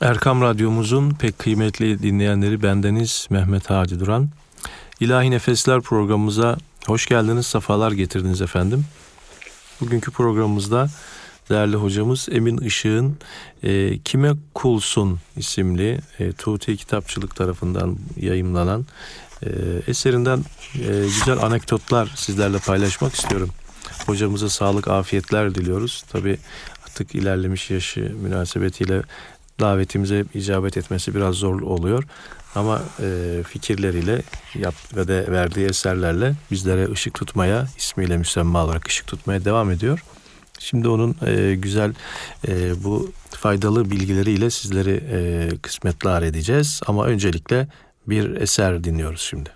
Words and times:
Erkam 0.00 0.42
Radyomuzun 0.42 1.10
pek 1.10 1.38
kıymetli 1.38 2.02
dinleyenleri 2.02 2.62
bendeniz 2.62 3.26
Mehmet 3.30 3.70
Hacı 3.70 4.00
Duran. 4.00 4.28
İlahi 5.00 5.30
Nefesler 5.30 5.80
programımıza 5.80 6.56
hoş 6.86 7.06
geldiniz, 7.06 7.46
sefalar 7.46 7.92
getirdiniz 7.92 8.40
efendim. 8.40 8.84
Bugünkü 9.80 10.10
programımızda 10.10 10.88
değerli 11.50 11.76
hocamız 11.76 12.28
Emin 12.32 12.58
Işık'ın 12.58 13.16
e, 13.62 13.98
Kime 13.98 14.32
Kulsun 14.54 15.18
isimli 15.36 16.00
e, 16.18 16.32
Tuğte 16.32 16.76
Kitapçılık 16.76 17.36
tarafından 17.36 17.96
yayımlanan 18.16 18.86
e, 19.42 19.48
eserinden 19.86 20.44
e, 20.74 21.04
güzel 21.04 21.38
anekdotlar 21.42 22.12
sizlerle 22.14 22.58
paylaşmak 22.58 23.14
istiyorum. 23.14 23.50
Hocamıza 24.06 24.48
sağlık, 24.48 24.88
afiyetler 24.88 25.54
diliyoruz. 25.54 26.04
Tabi 26.12 26.38
artık 26.84 27.14
ilerlemiş 27.14 27.70
yaşı 27.70 28.00
münasebetiyle 28.22 29.02
davetimize 29.60 30.24
icabet 30.34 30.76
etmesi 30.76 31.14
biraz 31.14 31.34
zor 31.34 31.60
oluyor. 31.60 32.04
Ama 32.54 32.82
e, 33.02 33.42
fikirleriyle 33.48 34.22
yap 34.54 34.74
ve 34.96 35.08
de 35.08 35.26
verdiği 35.30 35.66
eserlerle 35.66 36.34
bizlere 36.50 36.90
ışık 36.90 37.14
tutmaya, 37.14 37.66
ismiyle 37.78 38.16
müsemma 38.16 38.64
olarak 38.64 38.88
ışık 38.88 39.06
tutmaya 39.06 39.44
devam 39.44 39.70
ediyor. 39.70 40.04
Şimdi 40.58 40.88
onun 40.88 41.16
e, 41.26 41.54
güzel 41.54 41.94
e, 42.48 42.84
bu 42.84 43.12
faydalı 43.30 43.90
bilgileriyle 43.90 44.50
sizleri 44.50 45.04
e, 45.12 45.48
kısmetli 45.62 46.26
edeceğiz. 46.26 46.80
Ama 46.86 47.06
öncelikle 47.06 47.68
bir 48.06 48.40
eser 48.40 48.84
dinliyoruz 48.84 49.20
şimdi. 49.20 49.50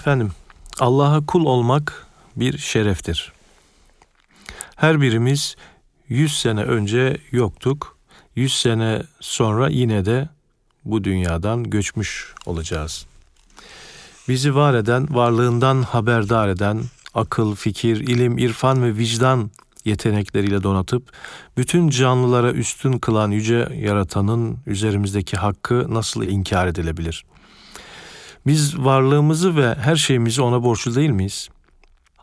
Efendim, 0.00 0.32
Allah'a 0.78 1.26
kul 1.26 1.44
olmak 1.44 2.06
bir 2.36 2.58
şereftir. 2.58 3.32
Her 4.76 5.00
birimiz 5.00 5.56
100 6.08 6.40
sene 6.40 6.62
önce 6.62 7.16
yoktuk. 7.30 7.96
100 8.36 8.60
sene 8.60 9.02
sonra 9.20 9.68
yine 9.68 10.04
de 10.04 10.28
bu 10.84 11.04
dünyadan 11.04 11.64
göçmüş 11.64 12.34
olacağız. 12.46 13.06
Bizi 14.28 14.54
var 14.54 14.74
eden, 14.74 15.14
varlığından 15.14 15.82
haberdar 15.82 16.48
eden, 16.48 16.82
akıl, 17.14 17.54
fikir, 17.54 17.96
ilim, 17.96 18.38
irfan 18.38 18.82
ve 18.82 18.96
vicdan 18.96 19.50
yetenekleriyle 19.84 20.62
donatıp 20.62 21.12
bütün 21.56 21.88
canlılara 21.88 22.52
üstün 22.52 22.98
kılan 22.98 23.30
yüce 23.30 23.68
yaratanın 23.74 24.58
üzerimizdeki 24.66 25.36
hakkı 25.36 25.94
nasıl 25.94 26.22
inkar 26.22 26.66
edilebilir? 26.66 27.24
Biz 28.46 28.78
varlığımızı 28.78 29.56
ve 29.56 29.74
her 29.74 29.96
şeyimizi 29.96 30.42
ona 30.42 30.62
borçlu 30.62 30.94
değil 30.94 31.10
miyiz? 31.10 31.48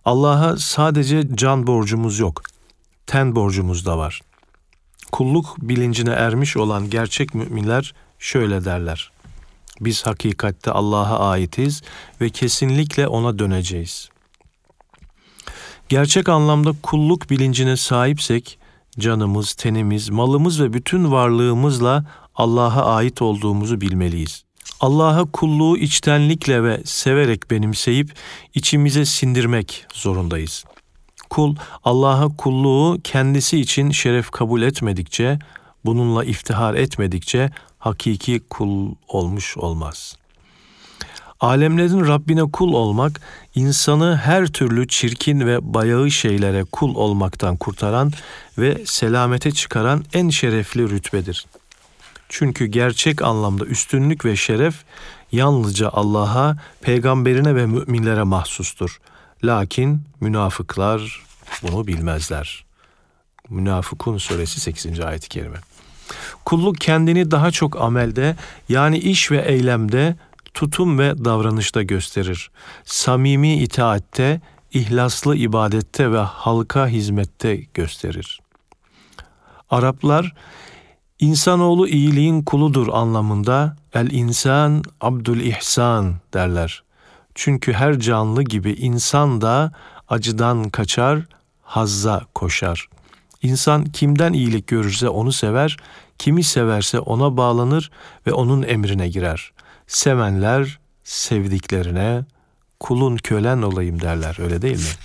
Allah'a 0.05 0.57
sadece 0.57 1.35
can 1.35 1.67
borcumuz 1.67 2.19
yok. 2.19 2.41
Ten 3.07 3.35
borcumuz 3.35 3.85
da 3.85 3.97
var. 3.97 4.21
Kulluk 5.11 5.55
bilincine 5.57 6.09
ermiş 6.09 6.57
olan 6.57 6.89
gerçek 6.89 7.35
müminler 7.35 7.93
şöyle 8.19 8.65
derler. 8.65 9.11
Biz 9.81 10.05
hakikatte 10.05 10.71
Allah'a 10.71 11.29
aitiz 11.29 11.81
ve 12.21 12.29
kesinlikle 12.29 13.07
ona 13.07 13.39
döneceğiz. 13.39 14.09
Gerçek 15.89 16.29
anlamda 16.29 16.71
kulluk 16.83 17.29
bilincine 17.29 17.77
sahipsek 17.77 18.59
canımız, 18.99 19.53
tenimiz, 19.53 20.09
malımız 20.09 20.61
ve 20.61 20.73
bütün 20.73 21.11
varlığımızla 21.11 22.05
Allah'a 22.35 22.95
ait 22.95 23.21
olduğumuzu 23.21 23.81
bilmeliyiz. 23.81 24.46
Allah'a 24.79 25.25
kulluğu 25.25 25.77
içtenlikle 25.77 26.63
ve 26.63 26.81
severek 26.85 27.51
benimseyip 27.51 28.13
içimize 28.53 29.05
sindirmek 29.05 29.85
zorundayız. 29.93 30.65
Kul 31.29 31.55
Allah'a 31.83 32.27
kulluğu 32.37 32.99
kendisi 33.03 33.59
için 33.59 33.91
şeref 33.91 34.29
kabul 34.29 34.61
etmedikçe, 34.61 35.39
bununla 35.85 36.23
iftihar 36.23 36.73
etmedikçe 36.73 37.49
hakiki 37.79 38.39
kul 38.49 38.95
olmuş 39.07 39.57
olmaz. 39.57 40.17
Alemlerin 41.39 42.07
Rabbine 42.07 42.51
kul 42.51 42.73
olmak, 42.73 43.21
insanı 43.55 44.17
her 44.17 44.47
türlü 44.47 44.87
çirkin 44.87 45.39
ve 45.39 45.73
bayağı 45.73 46.11
şeylere 46.11 46.63
kul 46.63 46.95
olmaktan 46.95 47.57
kurtaran 47.57 48.11
ve 48.57 48.85
selamete 48.85 49.51
çıkaran 49.51 50.03
en 50.13 50.29
şerefli 50.29 50.89
rütbedir.'' 50.89 51.56
Çünkü 52.29 52.65
gerçek 52.65 53.21
anlamda 53.21 53.65
üstünlük 53.65 54.25
ve 54.25 54.35
şeref 54.35 54.83
yalnızca 55.31 55.89
Allah'a, 55.89 56.57
peygamberine 56.81 57.55
ve 57.55 57.65
müminlere 57.65 58.23
mahsustur. 58.23 58.99
Lakin 59.43 60.01
münafıklar 60.21 61.25
bunu 61.63 61.87
bilmezler. 61.87 62.65
Münafıkun 63.49 64.17
suresi 64.17 64.59
8. 64.59 64.99
ayet-i 64.99 65.29
kerime. 65.29 65.57
Kulluk 66.45 66.77
kendini 66.77 67.31
daha 67.31 67.51
çok 67.51 67.81
amelde 67.81 68.35
yani 68.69 68.97
iş 68.97 69.31
ve 69.31 69.41
eylemde, 69.41 70.15
tutum 70.53 70.99
ve 70.99 71.25
davranışta 71.25 71.83
gösterir. 71.83 72.51
Samimi 72.85 73.57
itaatte, 73.57 74.41
ihlaslı 74.73 75.35
ibadette 75.35 76.11
ve 76.11 76.17
halka 76.17 76.87
hizmette 76.87 77.55
gösterir. 77.55 78.39
Araplar 79.69 80.33
insanoğlu 81.19 81.87
iyiliğin 81.87 82.43
kuludur 82.43 82.87
anlamında 82.87 83.75
el 83.93 84.11
insan 84.11 84.83
abdül 85.01 85.39
ihsan 85.39 86.15
derler. 86.33 86.83
Çünkü 87.35 87.73
her 87.73 87.99
canlı 87.99 88.43
gibi 88.43 88.73
insan 88.73 89.41
da 89.41 89.71
acıdan 90.09 90.69
kaçar, 90.69 91.19
hazza 91.63 92.25
koşar. 92.35 92.87
İnsan 93.41 93.85
kimden 93.85 94.33
iyilik 94.33 94.67
görürse 94.67 95.09
onu 95.09 95.31
sever, 95.31 95.77
kimi 96.17 96.43
severse 96.43 96.99
ona 96.99 97.37
bağlanır 97.37 97.91
ve 98.27 98.33
onun 98.33 98.63
emrine 98.63 99.09
girer. 99.09 99.51
Sevenler 99.87 100.79
sevdiklerine 101.03 102.25
kulun 102.79 103.17
kölen 103.17 103.61
olayım 103.61 104.01
derler 104.01 104.37
öyle 104.39 104.61
değil 104.61 104.77
mi? 104.77 104.95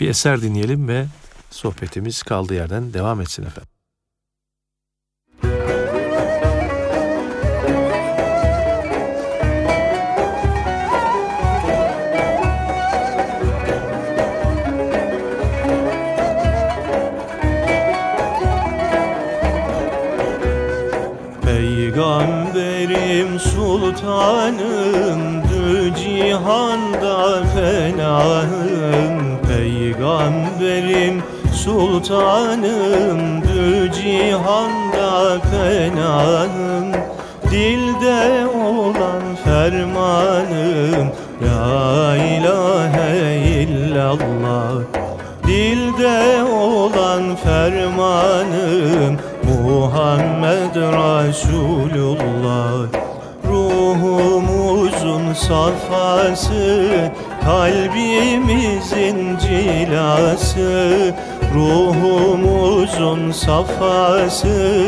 Bir 0.00 0.08
eser 0.08 0.42
dinleyelim 0.42 0.88
ve 0.88 1.06
sohbetimiz 1.50 2.22
kaldığı 2.22 2.54
yerden 2.54 2.94
devam 2.94 3.20
etsin 3.20 3.42
efendim. 3.42 3.73
Sultanımdı 23.94 25.94
cihanda 25.94 27.44
fenahım 27.54 29.38
Peygamberim 29.48 31.22
sultanımdı 31.52 33.02
cihanda 33.92 35.40
fenahım. 35.40 36.92
Dilde 37.50 38.46
olan 38.46 39.36
fermanım 39.44 41.08
La 41.42 42.16
ilahe 42.16 43.36
illallah. 43.62 44.72
Dilde 45.46 46.42
olan 46.42 47.36
fermanım 47.36 49.18
Muhammed 49.44 50.76
Resulullah 50.76 52.88
safası 55.34 56.88
Kalbimizin 57.44 59.38
cilası 59.38 61.14
Ruhumuzun 61.54 63.30
safası 63.30 64.86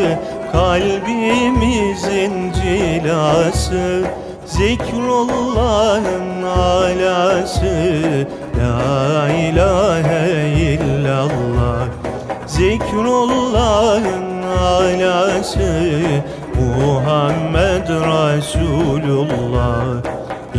Kalbimizin 0.52 2.52
cilası 2.52 4.04
Zikrullah'ın 4.46 6.42
alası 6.42 8.26
La 8.58 9.28
ilahe 9.28 10.48
illallah 10.58 11.86
Zikrullah'ın 12.46 14.42
alası 14.42 16.02
Muhammed 16.54 17.88
Resulullah 17.88 18.76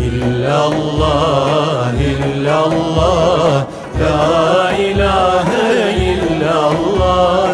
İllallah, 0.07 1.93
illallah 2.11 3.65
La 4.01 4.71
ilahe 4.87 5.67
illallah. 6.11 7.47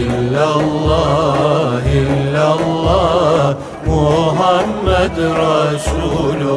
İllallah, 0.00 1.80
illallah 2.00 3.54
Muhammed 3.86 5.16
Resulullah 5.42 6.56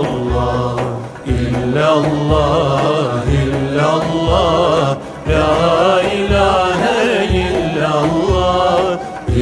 İllallah, 1.25 3.23
illallah 3.41 4.97
La 5.29 6.01
ilahe 6.19 7.01
illallah. 7.43 8.83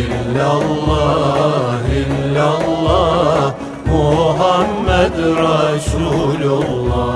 İllallah, 0.01 0.76
Resulullah. 5.17 7.07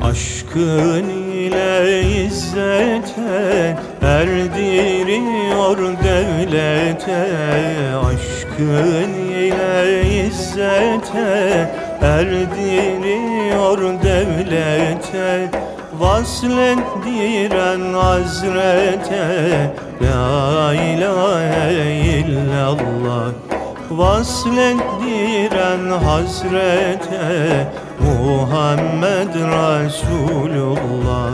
Aşkın 0.00 1.08
ile 1.08 2.02
izzete 2.26 3.76
erdiriyor 4.02 5.78
devlete. 6.04 7.26
Aşkın 7.96 9.21
ile 9.52 10.26
izzete 10.26 11.70
erdiriyor 12.02 13.78
devlete. 14.02 15.50
Vaslettiren 15.98 17.94
hazrete 17.94 19.26
La 20.02 20.74
ilahe 20.74 21.94
illallah. 22.18 23.32
Vaslettiren 23.90 25.84
hazrete 26.04 27.66
Muhammed 28.00 29.34
Resulullah. 29.34 31.32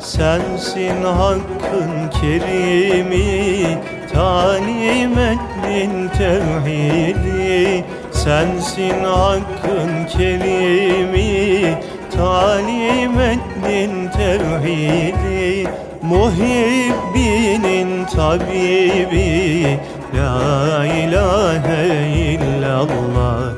Sensin 0.00 1.02
hakkın 1.02 1.90
kerimi 2.20 3.78
Talim 4.16 5.18
ettin 5.18 5.92
tevhidi 6.18 7.84
Sensin 8.12 9.04
hakkın 9.04 10.06
kerimi 10.08 11.78
Talim 12.16 13.20
ettin 13.20 14.08
tevhidi 14.08 15.68
Muhibbinin 16.02 17.90
tabibi. 18.04 19.78
La 20.14 20.86
ilahe 20.86 22.08
illallah 22.16 23.52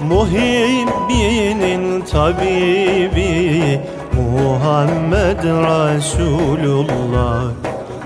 Muhibbinin 0.00 1.84
tabibi. 2.00 3.80
Muhammed 4.12 5.42
Resulullah 5.44 6.14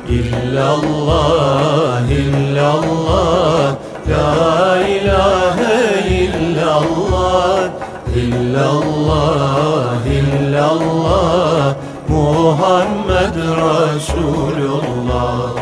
İllallah, 0.09 2.01
illallah 2.09 3.77
La 4.09 4.81
ilahe 4.81 6.01
illallah. 6.25 7.69
İllallah, 8.17 10.01
illallah 10.09 11.75
Muhammed 12.09 13.37
Resulullah. 13.65 15.53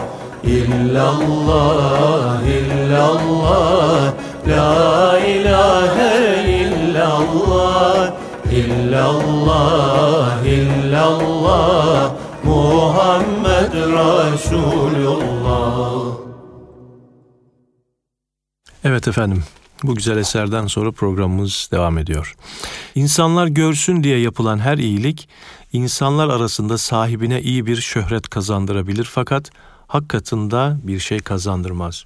İllallah, 0.45 2.39
illallah 2.47 4.15
La 4.47 5.19
ilahe 5.19 6.15
illallah. 6.63 8.15
İllallah, 8.53 10.31
illallah 10.47 12.26
Muhammed 12.47 13.73
Resulullah 13.75 15.37
Evet 18.85 19.09
efendim, 19.09 19.45
bu 19.83 19.95
güzel 19.95 20.17
eserden 20.17 20.67
sonra 20.67 20.93
programımız 20.93 21.69
devam 21.73 21.99
ediyor. 21.99 22.37
İnsanlar 22.95 23.47
görsün 23.47 24.03
diye 24.03 24.19
yapılan 24.19 24.59
her 24.59 24.79
iyilik, 24.79 25.29
insanlar 25.73 26.29
arasında 26.29 26.79
sahibine 26.79 27.43
iyi 27.43 27.67
bir 27.67 27.77
şöhret 27.77 28.29
kazandırabilir 28.29 29.05
fakat 29.05 29.51
hak 29.87 30.09
katında 30.09 30.79
bir 30.83 30.99
şey 30.99 31.19
kazandırmaz. 31.19 32.05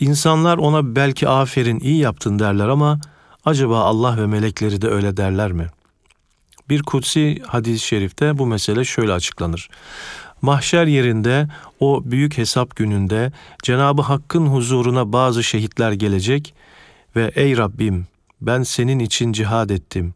İnsanlar 0.00 0.58
ona 0.58 0.96
belki 0.96 1.28
aferin 1.28 1.80
iyi 1.80 1.98
yaptın 1.98 2.38
derler 2.38 2.68
ama 2.68 3.00
acaba 3.44 3.80
Allah 3.80 4.16
ve 4.16 4.26
melekleri 4.26 4.82
de 4.82 4.88
öyle 4.88 5.16
derler 5.16 5.52
mi? 5.52 5.66
Bir 6.68 6.82
kutsi 6.82 7.42
hadis-i 7.46 7.86
şerifte 7.86 8.38
bu 8.38 8.46
mesele 8.46 8.84
şöyle 8.84 9.12
açıklanır. 9.12 9.68
Mahşer 10.42 10.86
yerinde 10.86 11.48
o 11.80 12.02
büyük 12.04 12.38
hesap 12.38 12.76
gününde 12.76 13.32
Cenabı 13.62 14.02
Hakk'ın 14.02 14.46
huzuruna 14.46 15.12
bazı 15.12 15.44
şehitler 15.44 15.92
gelecek 15.92 16.54
ve 17.16 17.32
ey 17.34 17.56
Rabbim 17.56 18.06
ben 18.40 18.62
senin 18.62 18.98
için 18.98 19.32
cihad 19.32 19.70
ettim 19.70 20.14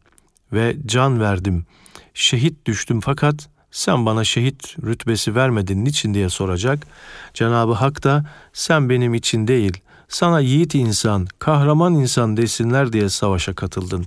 ve 0.53 0.75
can 0.85 1.21
verdim. 1.21 1.65
Şehit 2.13 2.65
düştüm 2.65 3.01
fakat 3.01 3.49
sen 3.71 4.05
bana 4.05 4.23
şehit 4.23 4.75
rütbesi 4.83 5.35
vermedin 5.35 5.85
niçin 5.85 6.13
diye 6.13 6.29
soracak. 6.29 6.87
Cenabı 7.33 7.73
Hak 7.73 8.03
da 8.03 8.25
sen 8.53 8.89
benim 8.89 9.13
için 9.13 9.47
değil 9.47 9.81
sana 10.11 10.39
yiğit 10.39 10.75
insan, 10.75 11.27
kahraman 11.39 11.93
insan 11.93 12.37
desinler 12.37 12.93
diye 12.93 13.09
savaşa 13.09 13.53
katıldın. 13.53 14.05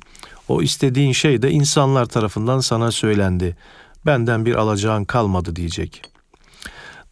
O 0.48 0.62
istediğin 0.62 1.12
şey 1.12 1.42
de 1.42 1.50
insanlar 1.50 2.06
tarafından 2.06 2.60
sana 2.60 2.90
söylendi. 2.90 3.56
Benden 4.06 4.46
bir 4.46 4.54
alacağın 4.54 5.04
kalmadı 5.04 5.56
diyecek. 5.56 6.02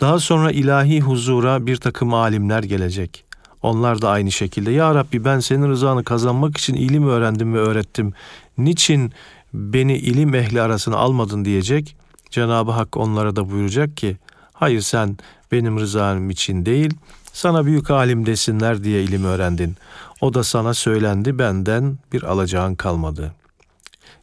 Daha 0.01 0.19
sonra 0.19 0.51
ilahi 0.51 1.01
huzura 1.01 1.67
bir 1.67 1.77
takım 1.77 2.15
alimler 2.15 2.63
gelecek. 2.63 3.25
Onlar 3.63 4.03
da 4.03 4.11
aynı 4.11 4.33
şekilde 4.33 4.71
Ya 4.71 4.95
Rabbi 4.95 5.25
ben 5.25 5.41
senin 5.41 5.69
rızanı 5.69 6.05
kazanmak 6.05 6.57
için 6.57 6.75
ilim 6.75 7.09
öğrendim 7.09 7.55
ve 7.55 7.59
öğrettim. 7.59 8.13
Niçin 8.59 9.13
beni 9.55 9.97
ilim 9.97 10.35
ehli 10.35 10.63
arasına 10.63 10.97
almadın 10.97 11.45
diyecek. 11.45 11.97
Cenab-ı 12.31 12.71
Hak 12.71 12.97
onlara 12.97 13.37
da 13.37 13.51
buyuracak 13.51 13.97
ki 13.97 14.17
hayır 14.53 14.81
sen 14.81 15.17
benim 15.53 15.79
rızam 15.79 16.31
için 16.31 16.67
değil 16.67 16.95
sana 17.33 17.67
büyük 17.67 17.91
alim 17.91 18.27
desinler 18.27 18.85
diye 18.85 19.03
ilim 19.03 19.25
öğrendin. 19.25 19.77
O 20.23 20.35
da 20.35 20.45
sana 20.45 20.75
söylendi 20.75 21.39
benden 21.39 21.99
bir 22.13 22.23
alacağın 22.23 22.75
kalmadı. 22.75 23.35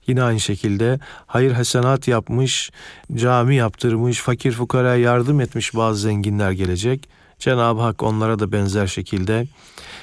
Yine 0.08 0.24
aynı 0.24 0.40
şekilde 0.40 1.00
hayır 1.28 1.52
hasenat 1.52 2.08
yapmış, 2.08 2.72
cami 3.16 3.56
yaptırmış, 3.56 4.20
fakir 4.20 4.52
fukaraya 4.52 4.96
yardım 4.96 5.42
etmiş 5.42 5.76
bazı 5.76 6.02
zenginler 6.02 6.52
gelecek. 6.52 7.10
Cenab-ı 7.40 7.82
Hak 7.82 8.04
onlara 8.04 8.40
da 8.40 8.52
benzer 8.52 8.88
şekilde 8.88 9.48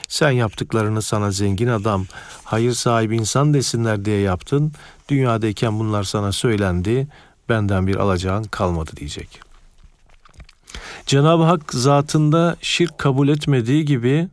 sen 0.08 0.30
yaptıklarını 0.30 1.02
sana 1.02 1.30
zengin 1.30 1.68
adam, 1.68 2.06
hayır 2.44 2.72
sahibi 2.72 3.16
insan 3.16 3.54
desinler 3.54 4.04
diye 4.04 4.20
yaptın. 4.20 4.72
Dünyadayken 5.08 5.78
bunlar 5.78 6.02
sana 6.02 6.32
söylendi, 6.32 7.08
benden 7.48 7.86
bir 7.86 7.96
alacağın 7.96 8.44
kalmadı 8.44 8.90
diyecek. 8.96 9.40
Cenab-ı 11.06 11.42
Hak 11.42 11.74
zatında 11.74 12.56
şirk 12.60 12.98
kabul 12.98 13.28
etmediği 13.28 13.84
gibi 13.84 14.28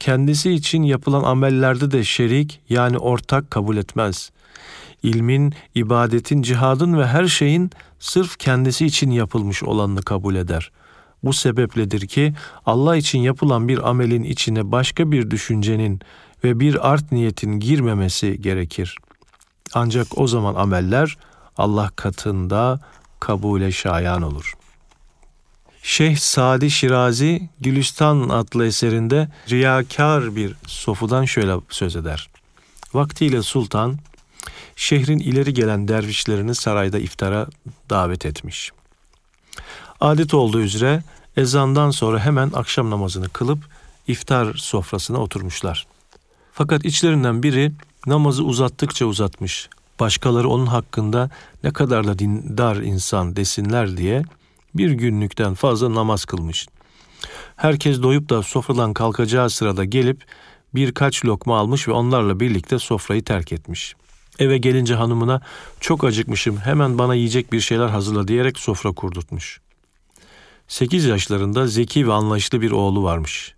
kendisi 0.00 0.52
için 0.52 0.82
yapılan 0.82 1.22
amellerde 1.22 1.90
de 1.90 2.04
şerik 2.04 2.60
yani 2.68 2.98
ortak 2.98 3.50
kabul 3.50 3.76
etmez. 3.76 4.30
İlmin, 5.02 5.54
ibadetin, 5.74 6.42
cihadın 6.42 6.98
ve 6.98 7.06
her 7.06 7.26
şeyin 7.26 7.70
sırf 7.98 8.38
kendisi 8.38 8.86
için 8.86 9.10
yapılmış 9.10 9.62
olanını 9.62 10.02
kabul 10.02 10.34
eder. 10.34 10.72
Bu 11.22 11.32
sebepledir 11.32 12.06
ki 12.06 12.34
Allah 12.66 12.96
için 12.96 13.18
yapılan 13.18 13.68
bir 13.68 13.88
amelin 13.88 14.22
içine 14.22 14.72
başka 14.72 15.12
bir 15.12 15.30
düşüncenin 15.30 16.00
ve 16.44 16.60
bir 16.60 16.92
art 16.92 17.12
niyetin 17.12 17.60
girmemesi 17.60 18.42
gerekir. 18.42 18.96
Ancak 19.74 20.18
o 20.18 20.26
zaman 20.26 20.54
ameller 20.54 21.16
Allah 21.56 21.90
katında 21.96 22.80
kabule 23.20 23.72
şayan 23.72 24.22
olur.'' 24.22 24.57
Şeyh 25.88 26.16
Sadi 26.16 26.70
Şirazi 26.70 27.48
Gülistan 27.60 28.28
adlı 28.28 28.66
eserinde 28.66 29.28
riyakar 29.50 30.36
bir 30.36 30.54
sofudan 30.66 31.24
şöyle 31.24 31.54
söz 31.68 31.96
eder. 31.96 32.28
Vaktiyle 32.94 33.42
sultan 33.42 33.98
şehrin 34.76 35.18
ileri 35.18 35.54
gelen 35.54 35.88
dervişlerini 35.88 36.54
sarayda 36.54 36.98
iftara 36.98 37.46
davet 37.90 38.26
etmiş. 38.26 38.70
Adet 40.00 40.34
olduğu 40.34 40.60
üzere 40.60 41.02
ezandan 41.36 41.90
sonra 41.90 42.20
hemen 42.20 42.50
akşam 42.54 42.90
namazını 42.90 43.28
kılıp 43.28 43.58
iftar 44.08 44.54
sofrasına 44.54 45.18
oturmuşlar. 45.18 45.86
Fakat 46.52 46.84
içlerinden 46.84 47.42
biri 47.42 47.72
namazı 48.06 48.44
uzattıkça 48.44 49.06
uzatmış. 49.06 49.68
Başkaları 50.00 50.48
onun 50.48 50.66
hakkında 50.66 51.30
ne 51.64 51.70
kadar 51.72 52.06
da 52.06 52.18
dindar 52.18 52.76
insan 52.76 53.36
desinler 53.36 53.96
diye 53.96 54.24
bir 54.78 54.90
günlükten 54.90 55.54
fazla 55.54 55.94
namaz 55.94 56.24
kılmış. 56.24 56.66
Herkes 57.56 58.02
doyup 58.02 58.28
da 58.28 58.42
sofradan 58.42 58.92
kalkacağı 58.92 59.50
sırada 59.50 59.84
gelip 59.84 60.24
birkaç 60.74 61.24
lokma 61.24 61.58
almış 61.58 61.88
ve 61.88 61.92
onlarla 61.92 62.40
birlikte 62.40 62.78
sofrayı 62.78 63.24
terk 63.24 63.52
etmiş. 63.52 63.94
Eve 64.38 64.58
gelince 64.58 64.94
hanımına 64.94 65.40
çok 65.80 66.04
acıkmışım 66.04 66.56
hemen 66.56 66.98
bana 66.98 67.14
yiyecek 67.14 67.52
bir 67.52 67.60
şeyler 67.60 67.88
hazırla 67.88 68.28
diyerek 68.28 68.58
sofra 68.58 68.92
kurdurtmuş. 68.92 69.60
Sekiz 70.68 71.04
yaşlarında 71.04 71.66
zeki 71.66 72.08
ve 72.08 72.12
anlayışlı 72.12 72.60
bir 72.60 72.70
oğlu 72.70 73.02
varmış. 73.02 73.54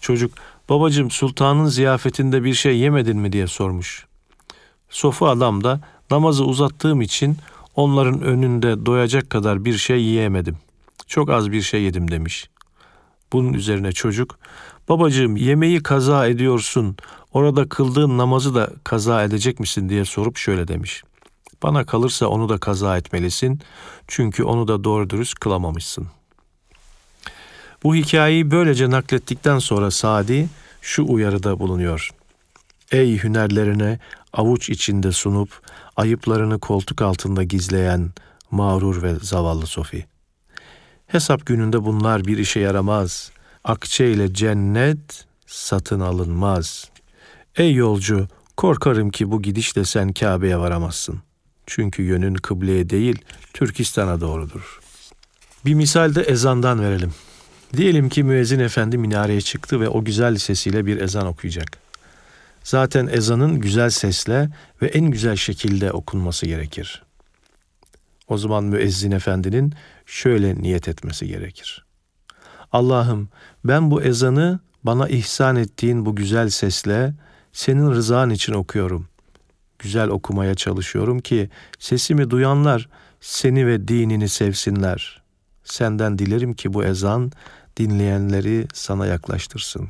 Çocuk 0.00 0.32
babacım 0.68 1.10
sultanın 1.10 1.66
ziyafetinde 1.66 2.44
bir 2.44 2.54
şey 2.54 2.78
yemedin 2.78 3.18
mi 3.18 3.32
diye 3.32 3.46
sormuş. 3.46 4.06
Sofu 4.90 5.28
adam 5.28 5.64
da 5.64 5.80
namazı 6.10 6.44
uzattığım 6.44 7.00
için 7.00 7.36
Onların 7.76 8.20
önünde 8.20 8.86
doyacak 8.86 9.30
kadar 9.30 9.64
bir 9.64 9.78
şey 9.78 10.02
yiyemedim. 10.02 10.56
Çok 11.06 11.30
az 11.30 11.52
bir 11.52 11.62
şey 11.62 11.82
yedim 11.82 12.10
demiş. 12.10 12.48
Bunun 13.32 13.52
üzerine 13.52 13.92
çocuk, 13.92 14.38
babacığım 14.88 15.36
yemeği 15.36 15.82
kaza 15.82 16.26
ediyorsun, 16.26 16.96
orada 17.32 17.68
kıldığın 17.68 18.18
namazı 18.18 18.54
da 18.54 18.70
kaza 18.84 19.24
edecek 19.24 19.60
misin 19.60 19.88
diye 19.88 20.04
sorup 20.04 20.36
şöyle 20.36 20.68
demiş. 20.68 21.02
Bana 21.62 21.86
kalırsa 21.86 22.26
onu 22.26 22.48
da 22.48 22.58
kaza 22.58 22.96
etmelisin 22.96 23.60
çünkü 24.08 24.44
onu 24.44 24.68
da 24.68 24.84
doğru 24.84 25.10
dürüst 25.10 25.40
kılamamışsın. 25.40 26.06
Bu 27.82 27.94
hikayeyi 27.94 28.50
böylece 28.50 28.90
naklettikten 28.90 29.58
sonra 29.58 29.90
Sadi 29.90 30.48
şu 30.80 31.04
uyarıda 31.08 31.58
bulunuyor. 31.58 32.10
Ey 32.92 33.22
hünerlerine 33.22 33.98
avuç 34.34 34.70
içinde 34.70 35.12
sunup 35.12 35.60
ayıplarını 35.96 36.58
koltuk 36.58 37.02
altında 37.02 37.42
gizleyen 37.42 38.10
mağrur 38.50 39.02
ve 39.02 39.14
zavallı 39.22 39.66
Sofi. 39.66 40.06
Hesap 41.06 41.46
gününde 41.46 41.84
bunlar 41.84 42.24
bir 42.24 42.38
işe 42.38 42.60
yaramaz. 42.60 43.30
Akçe 43.64 44.12
ile 44.12 44.34
cennet 44.34 45.24
satın 45.46 46.00
alınmaz. 46.00 46.90
Ey 47.56 47.74
yolcu, 47.74 48.28
korkarım 48.56 49.10
ki 49.10 49.30
bu 49.30 49.42
gidişle 49.42 49.84
sen 49.84 50.12
Kabe'ye 50.12 50.58
varamazsın. 50.58 51.20
Çünkü 51.66 52.02
yönün 52.02 52.34
kıbleye 52.34 52.90
değil, 52.90 53.18
Türkistan'a 53.52 54.20
doğrudur. 54.20 54.80
Bir 55.66 55.74
misal 55.74 56.14
de 56.14 56.22
ezandan 56.22 56.80
verelim. 56.80 57.14
Diyelim 57.76 58.08
ki 58.08 58.22
müezzin 58.22 58.60
efendi 58.60 58.98
minareye 58.98 59.40
çıktı 59.40 59.80
ve 59.80 59.88
o 59.88 60.04
güzel 60.04 60.36
sesiyle 60.36 60.86
bir 60.86 61.00
ezan 61.00 61.26
okuyacak. 61.26 61.83
Zaten 62.64 63.06
ezanın 63.06 63.60
güzel 63.60 63.90
sesle 63.90 64.50
ve 64.82 64.86
en 64.86 65.10
güzel 65.10 65.36
şekilde 65.36 65.92
okunması 65.92 66.46
gerekir. 66.46 67.02
O 68.28 68.38
zaman 68.38 68.64
müezzin 68.64 69.10
efendinin 69.10 69.74
şöyle 70.06 70.54
niyet 70.54 70.88
etmesi 70.88 71.26
gerekir. 71.26 71.84
Allah'ım 72.72 73.28
ben 73.64 73.90
bu 73.90 74.02
ezanı 74.02 74.60
bana 74.84 75.08
ihsan 75.08 75.56
ettiğin 75.56 76.06
bu 76.06 76.16
güzel 76.16 76.48
sesle 76.48 77.14
senin 77.52 77.90
rızan 77.90 78.30
için 78.30 78.52
okuyorum. 78.52 79.08
Güzel 79.78 80.08
okumaya 80.08 80.54
çalışıyorum 80.54 81.18
ki 81.18 81.50
sesimi 81.78 82.30
duyanlar 82.30 82.88
seni 83.20 83.66
ve 83.66 83.88
dinini 83.88 84.28
sevsinler. 84.28 85.22
Senden 85.64 86.18
dilerim 86.18 86.54
ki 86.54 86.72
bu 86.74 86.84
ezan 86.84 87.32
dinleyenleri 87.76 88.66
sana 88.72 89.06
yaklaştırsın. 89.06 89.88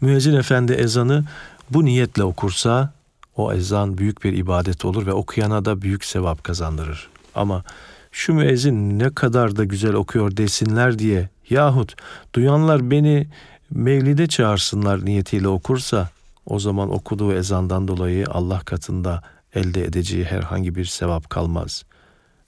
Müezzin 0.00 0.34
efendi 0.34 0.72
ezanı 0.72 1.24
bu 1.70 1.84
niyetle 1.84 2.24
okursa 2.24 2.92
o 3.36 3.52
ezan 3.52 3.98
büyük 3.98 4.24
bir 4.24 4.32
ibadet 4.32 4.84
olur 4.84 5.06
ve 5.06 5.12
okuyana 5.12 5.64
da 5.64 5.82
büyük 5.82 6.04
sevap 6.04 6.44
kazandırır. 6.44 7.08
Ama 7.34 7.64
şu 8.12 8.34
müezzin 8.34 8.98
ne 8.98 9.14
kadar 9.14 9.56
da 9.56 9.64
güzel 9.64 9.94
okuyor 9.94 10.36
desinler 10.36 10.98
diye 10.98 11.28
yahut 11.50 11.94
duyanlar 12.34 12.90
beni 12.90 13.28
mevlide 13.70 14.26
çağırsınlar 14.26 15.04
niyetiyle 15.04 15.48
okursa 15.48 16.08
o 16.46 16.58
zaman 16.58 16.90
okuduğu 16.90 17.34
ezandan 17.34 17.88
dolayı 17.88 18.26
Allah 18.30 18.60
katında 18.60 19.22
elde 19.54 19.84
edeceği 19.84 20.24
herhangi 20.24 20.74
bir 20.74 20.84
sevap 20.84 21.30
kalmaz. 21.30 21.84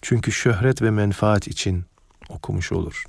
Çünkü 0.02 0.32
şöhret 0.32 0.82
ve 0.82 0.90
menfaat 0.90 1.48
için 1.48 1.84
okumuş 2.28 2.72
olur. 2.72 3.04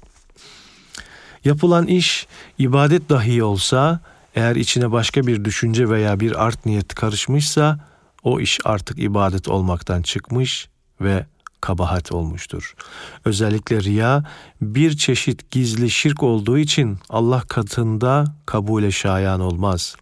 Yapılan 1.45 1.87
iş 1.87 2.27
ibadet 2.57 3.09
dahi 3.09 3.43
olsa 3.43 3.99
eğer 4.35 4.55
içine 4.55 4.91
başka 4.91 5.27
bir 5.27 5.45
düşünce 5.45 5.89
veya 5.89 6.19
bir 6.19 6.45
art 6.45 6.65
niyet 6.65 6.95
karışmışsa 6.95 7.79
o 8.23 8.39
iş 8.39 8.59
artık 8.65 8.99
ibadet 8.99 9.47
olmaktan 9.47 10.01
çıkmış 10.01 10.69
ve 11.01 11.25
kabahat 11.61 12.11
olmuştur. 12.11 12.75
Özellikle 13.25 13.81
riya 13.81 14.23
bir 14.61 14.97
çeşit 14.97 15.51
gizli 15.51 15.89
şirk 15.89 16.23
olduğu 16.23 16.57
için 16.57 16.97
Allah 17.09 17.41
katında 17.41 18.25
kabule 18.45 18.91
şayan 18.91 19.39
olmaz. 19.39 19.95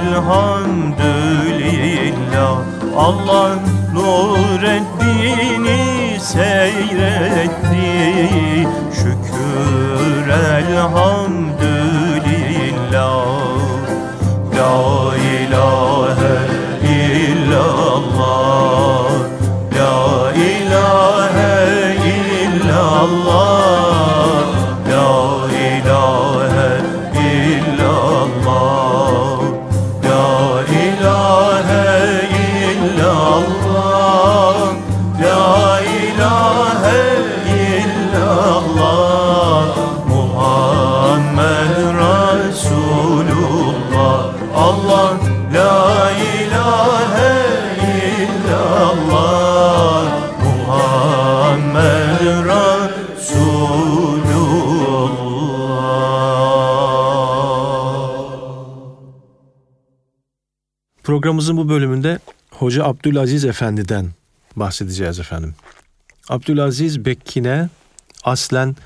elhamdülillah 0.04 2.58
Allah 2.96 3.50
Nureddin'i 3.94 5.84
seyretti. 6.20 7.84
Şükür 8.94 10.28
elhamdülillah 10.28 11.63
Programımızın 61.14 61.56
bu 61.56 61.68
bölümünde 61.68 62.18
Hoca 62.50 62.84
Abdülaziz 62.84 63.44
Efendi'den 63.44 64.06
bahsedeceğiz 64.56 65.20
efendim. 65.20 65.54
Abdülaziz 66.28 67.04
Bekkine 67.04 67.68
aslen 68.24 68.76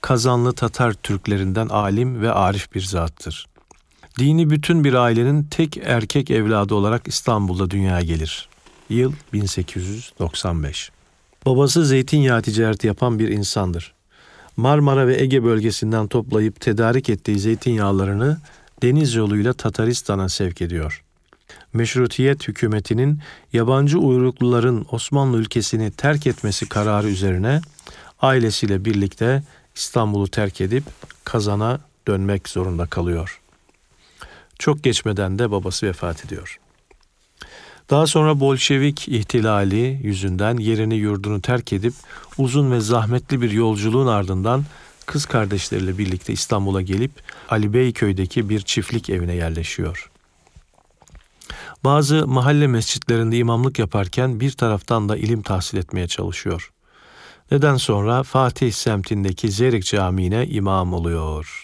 Kazanlı 0.00 0.52
Tatar 0.52 0.92
Türklerinden 0.92 1.68
alim 1.68 2.22
ve 2.22 2.32
arif 2.32 2.74
bir 2.74 2.80
zattır. 2.80 3.46
Dini 4.18 4.50
bütün 4.50 4.84
bir 4.84 4.94
ailenin 4.94 5.44
tek 5.44 5.76
erkek 5.76 6.30
evladı 6.30 6.74
olarak 6.74 7.08
İstanbul'da 7.08 7.70
dünyaya 7.70 8.00
gelir. 8.00 8.48
Yıl 8.88 9.12
1895. 9.32 10.90
Babası 11.46 11.86
zeytinyağı 11.86 12.42
ticareti 12.42 12.86
yapan 12.86 13.18
bir 13.18 13.28
insandır. 13.28 13.94
Marmara 14.56 15.06
ve 15.06 15.22
Ege 15.22 15.44
bölgesinden 15.44 16.08
toplayıp 16.08 16.60
tedarik 16.60 17.10
ettiği 17.10 17.38
zeytinyağlarını 17.38 18.38
deniz 18.82 19.14
yoluyla 19.14 19.52
Tataristan'a 19.52 20.28
sevk 20.28 20.62
ediyor. 20.62 21.04
Meşrutiyet 21.78 22.48
hükümetinin 22.48 23.20
yabancı 23.52 23.98
uyrukluların 23.98 24.86
Osmanlı 24.90 25.38
ülkesini 25.38 25.90
terk 25.90 26.26
etmesi 26.26 26.68
kararı 26.68 27.08
üzerine 27.08 27.60
ailesiyle 28.20 28.84
birlikte 28.84 29.42
İstanbul'u 29.74 30.28
terk 30.28 30.60
edip 30.60 30.84
Kazan'a 31.24 31.80
dönmek 32.08 32.48
zorunda 32.48 32.86
kalıyor. 32.86 33.40
Çok 34.58 34.84
geçmeden 34.84 35.38
de 35.38 35.50
babası 35.50 35.86
vefat 35.86 36.24
ediyor. 36.24 36.60
Daha 37.90 38.06
sonra 38.06 38.40
Bolşevik 38.40 39.08
ihtilali 39.08 40.00
yüzünden 40.02 40.56
yerini 40.56 40.96
yurdunu 40.96 41.40
terk 41.40 41.72
edip 41.72 41.94
uzun 42.38 42.70
ve 42.72 42.80
zahmetli 42.80 43.40
bir 43.40 43.50
yolculuğun 43.50 44.06
ardından 44.06 44.64
kız 45.06 45.26
kardeşleriyle 45.26 45.98
birlikte 45.98 46.32
İstanbul'a 46.32 46.82
gelip 46.82 47.12
Ali 47.48 47.72
Beyköy'deki 47.72 48.48
bir 48.48 48.60
çiftlik 48.60 49.10
evine 49.10 49.34
yerleşiyor. 49.34 50.10
Bazı 51.84 52.26
mahalle 52.26 52.66
mescitlerinde 52.66 53.36
imamlık 53.36 53.78
yaparken 53.78 54.40
bir 54.40 54.50
taraftan 54.52 55.08
da 55.08 55.16
ilim 55.16 55.42
tahsil 55.42 55.78
etmeye 55.78 56.08
çalışıyor. 56.08 56.70
Neden 57.50 57.76
sonra 57.76 58.22
Fatih 58.22 58.72
semtindeki 58.72 59.50
Zerik 59.50 59.84
Camii'ne 59.84 60.46
imam 60.46 60.92
oluyor. 60.92 61.62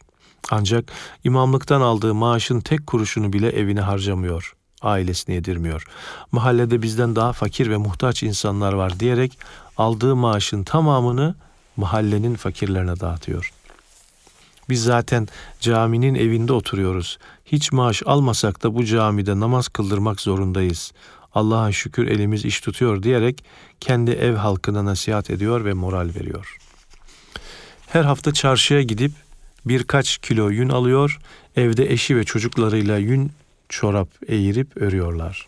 Ancak 0.51 0.85
imamlıktan 1.25 1.81
aldığı 1.81 2.15
maaşın 2.15 2.61
tek 2.61 2.87
kuruşunu 2.87 3.33
bile 3.33 3.49
evine 3.49 3.81
harcamıyor. 3.81 4.55
Ailesine 4.83 5.35
yedirmiyor. 5.35 5.87
Mahallede 6.33 6.83
bizden 6.83 7.17
daha 7.17 7.33
fakir 7.33 7.71
ve 7.71 7.77
muhtaç 7.77 8.23
insanlar 8.23 8.73
var 8.73 9.01
diyerek 9.01 9.39
aldığı 9.77 10.17
maaşın 10.17 10.65
tamamını 10.65 11.35
mahallenin 11.77 12.35
fakirlerine 12.35 13.01
dağıtıyor. 13.01 13.53
Biz 14.69 14.85
zaten 14.85 15.29
caminin 15.61 16.15
evinde 16.15 16.53
oturuyoruz. 16.53 17.19
Hiç 17.45 17.73
maaş 17.73 18.03
almasak 18.07 18.63
da 18.63 18.75
bu 18.75 18.85
camide 18.85 19.41
namaz 19.41 19.69
kıldırmak 19.69 20.21
zorundayız. 20.21 20.93
Allah'a 21.35 21.73
şükür 21.73 22.07
elimiz 22.07 22.45
iş 22.45 22.61
tutuyor 22.61 23.03
diyerek 23.03 23.45
kendi 23.81 24.11
ev 24.11 24.35
halkına 24.35 24.85
nasihat 24.85 25.31
ediyor 25.31 25.65
ve 25.65 25.73
moral 25.73 26.11
veriyor. 26.15 26.57
Her 27.87 28.05
hafta 28.05 28.33
çarşıya 28.33 28.83
gidip 28.83 29.13
birkaç 29.65 30.19
kilo 30.19 30.51
yün 30.51 30.69
alıyor, 30.69 31.19
Evde 31.57 31.93
eşi 31.93 32.17
ve 32.17 32.25
çocuklarıyla 32.25 32.99
yün 32.99 33.33
çorap 33.69 34.09
eğirip 34.27 34.77
örüyorlar. 34.77 35.47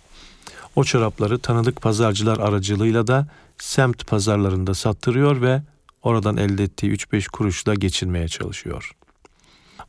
O 0.76 0.84
çorapları 0.84 1.38
tanıdık 1.38 1.82
pazarcılar 1.82 2.38
aracılığıyla 2.38 3.06
da 3.06 3.26
semt 3.58 4.06
pazarlarında 4.06 4.74
sattırıyor 4.74 5.40
ve 5.42 5.62
oradan 6.02 6.36
elde 6.36 6.64
ettiği 6.64 6.92
3-5 6.92 7.28
kuruşla 7.30 7.74
geçinmeye 7.74 8.28
çalışıyor. 8.28 8.92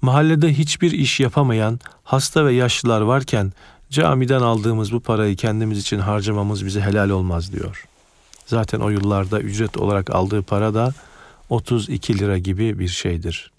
Mahallede 0.02 0.54
hiçbir 0.54 0.92
iş 0.92 1.20
yapamayan 1.20 1.80
hasta 2.04 2.46
ve 2.46 2.54
yaşlılar 2.54 3.02
varken 3.02 3.54
camiden 3.90 4.42
aldığımız 4.42 4.92
bu 4.92 5.00
parayı 5.00 5.36
kendimiz 5.36 5.80
için 5.80 6.00
harcamamız 6.00 6.66
bize 6.66 6.82
helal 6.82 7.10
olmaz 7.10 7.54
diyor. 7.54 7.86
Zaten 8.46 8.80
o 8.80 8.90
yıllarda 8.90 9.42
ücret 9.42 9.78
olarak 9.78 10.10
aldığı 10.10 10.42
para 10.42 10.74
da 10.74 10.94
32 11.50 12.20
lira 12.20 12.38
gibi 12.38 12.80
bir 12.80 12.88
şeydir. 12.88 13.52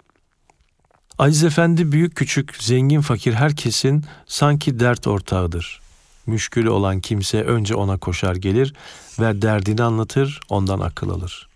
Aziz 1.19 1.43
Efendi 1.43 1.91
büyük 1.91 2.15
küçük, 2.15 2.55
zengin 2.59 3.01
fakir 3.01 3.33
herkesin 3.33 4.05
sanki 4.25 4.79
dert 4.79 5.07
ortağıdır. 5.07 5.81
Müşkülü 6.25 6.69
olan 6.69 6.99
kimse 6.99 7.43
önce 7.43 7.75
ona 7.75 7.97
koşar 7.97 8.35
gelir 8.35 8.73
ve 9.19 9.41
derdini 9.41 9.83
anlatır, 9.83 10.39
ondan 10.49 10.79
akıl 10.79 11.09
alır. 11.09 11.49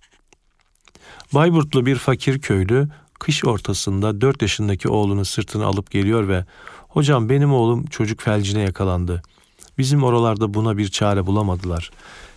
Bayburtlu 1.34 1.86
bir 1.86 1.96
fakir 1.96 2.40
köylü 2.40 2.88
kış 3.24 3.46
ortasında 3.46 4.22
4 4.22 4.42
yaşındaki 4.42 4.90
oğlunu 4.90 5.26
sırtına 5.26 5.66
alıp 5.66 5.92
geliyor 5.92 6.28
ve 6.28 6.46
''Hocam 6.90 7.30
benim 7.30 7.54
oğlum 7.54 7.86
çocuk 7.86 8.22
felcine 8.22 8.62
yakalandı. 8.62 9.22
Bizim 9.78 10.04
oralarda 10.04 10.54
buna 10.54 10.78
bir 10.78 10.88
çare 10.88 11.26
bulamadılar. 11.26 11.92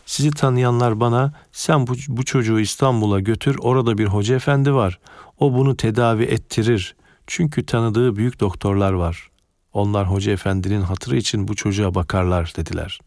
Sizi 0.07 0.31
tanıyanlar 0.31 1.01
bana 1.01 1.33
sen 1.53 1.87
bu, 1.87 1.95
bu 2.09 2.25
çocuğu 2.25 2.61
İstanbul'a 2.61 3.21
götür 3.21 3.57
orada 3.61 3.99
bir 3.99 4.07
hoca 4.07 4.35
efendi 4.37 4.75
var. 4.75 4.99
O 5.39 5.55
bunu 5.55 5.77
tedavi 5.77 6.23
ettirir. 6.23 6.97
Çünkü 7.27 7.67
tanıdığı 7.67 8.17
büyük 8.17 8.41
doktorlar 8.41 8.93
var. 8.93 9.31
Onlar 9.73 10.11
hoca 10.11 10.33
efendinin 10.33 10.83
hatırı 10.83 11.17
için 11.17 11.49
bu 11.49 11.55
çocuğa 11.55 11.95
bakarlar 11.95 12.53
dediler. 12.57 13.01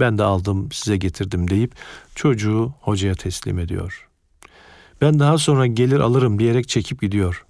Ben 0.00 0.18
de 0.18 0.22
aldım 0.22 0.68
size 0.72 0.96
getirdim 0.96 1.50
deyip 1.50 1.74
çocuğu 2.14 2.74
hocaya 2.80 3.14
teslim 3.14 3.58
ediyor. 3.58 4.08
Ben 5.04 5.18
daha 5.18 5.38
sonra 5.38 5.66
gelir 5.66 6.00
alırım 6.00 6.38
diyerek 6.38 6.68
çekip 6.68 7.00
gidiyor. 7.00 7.44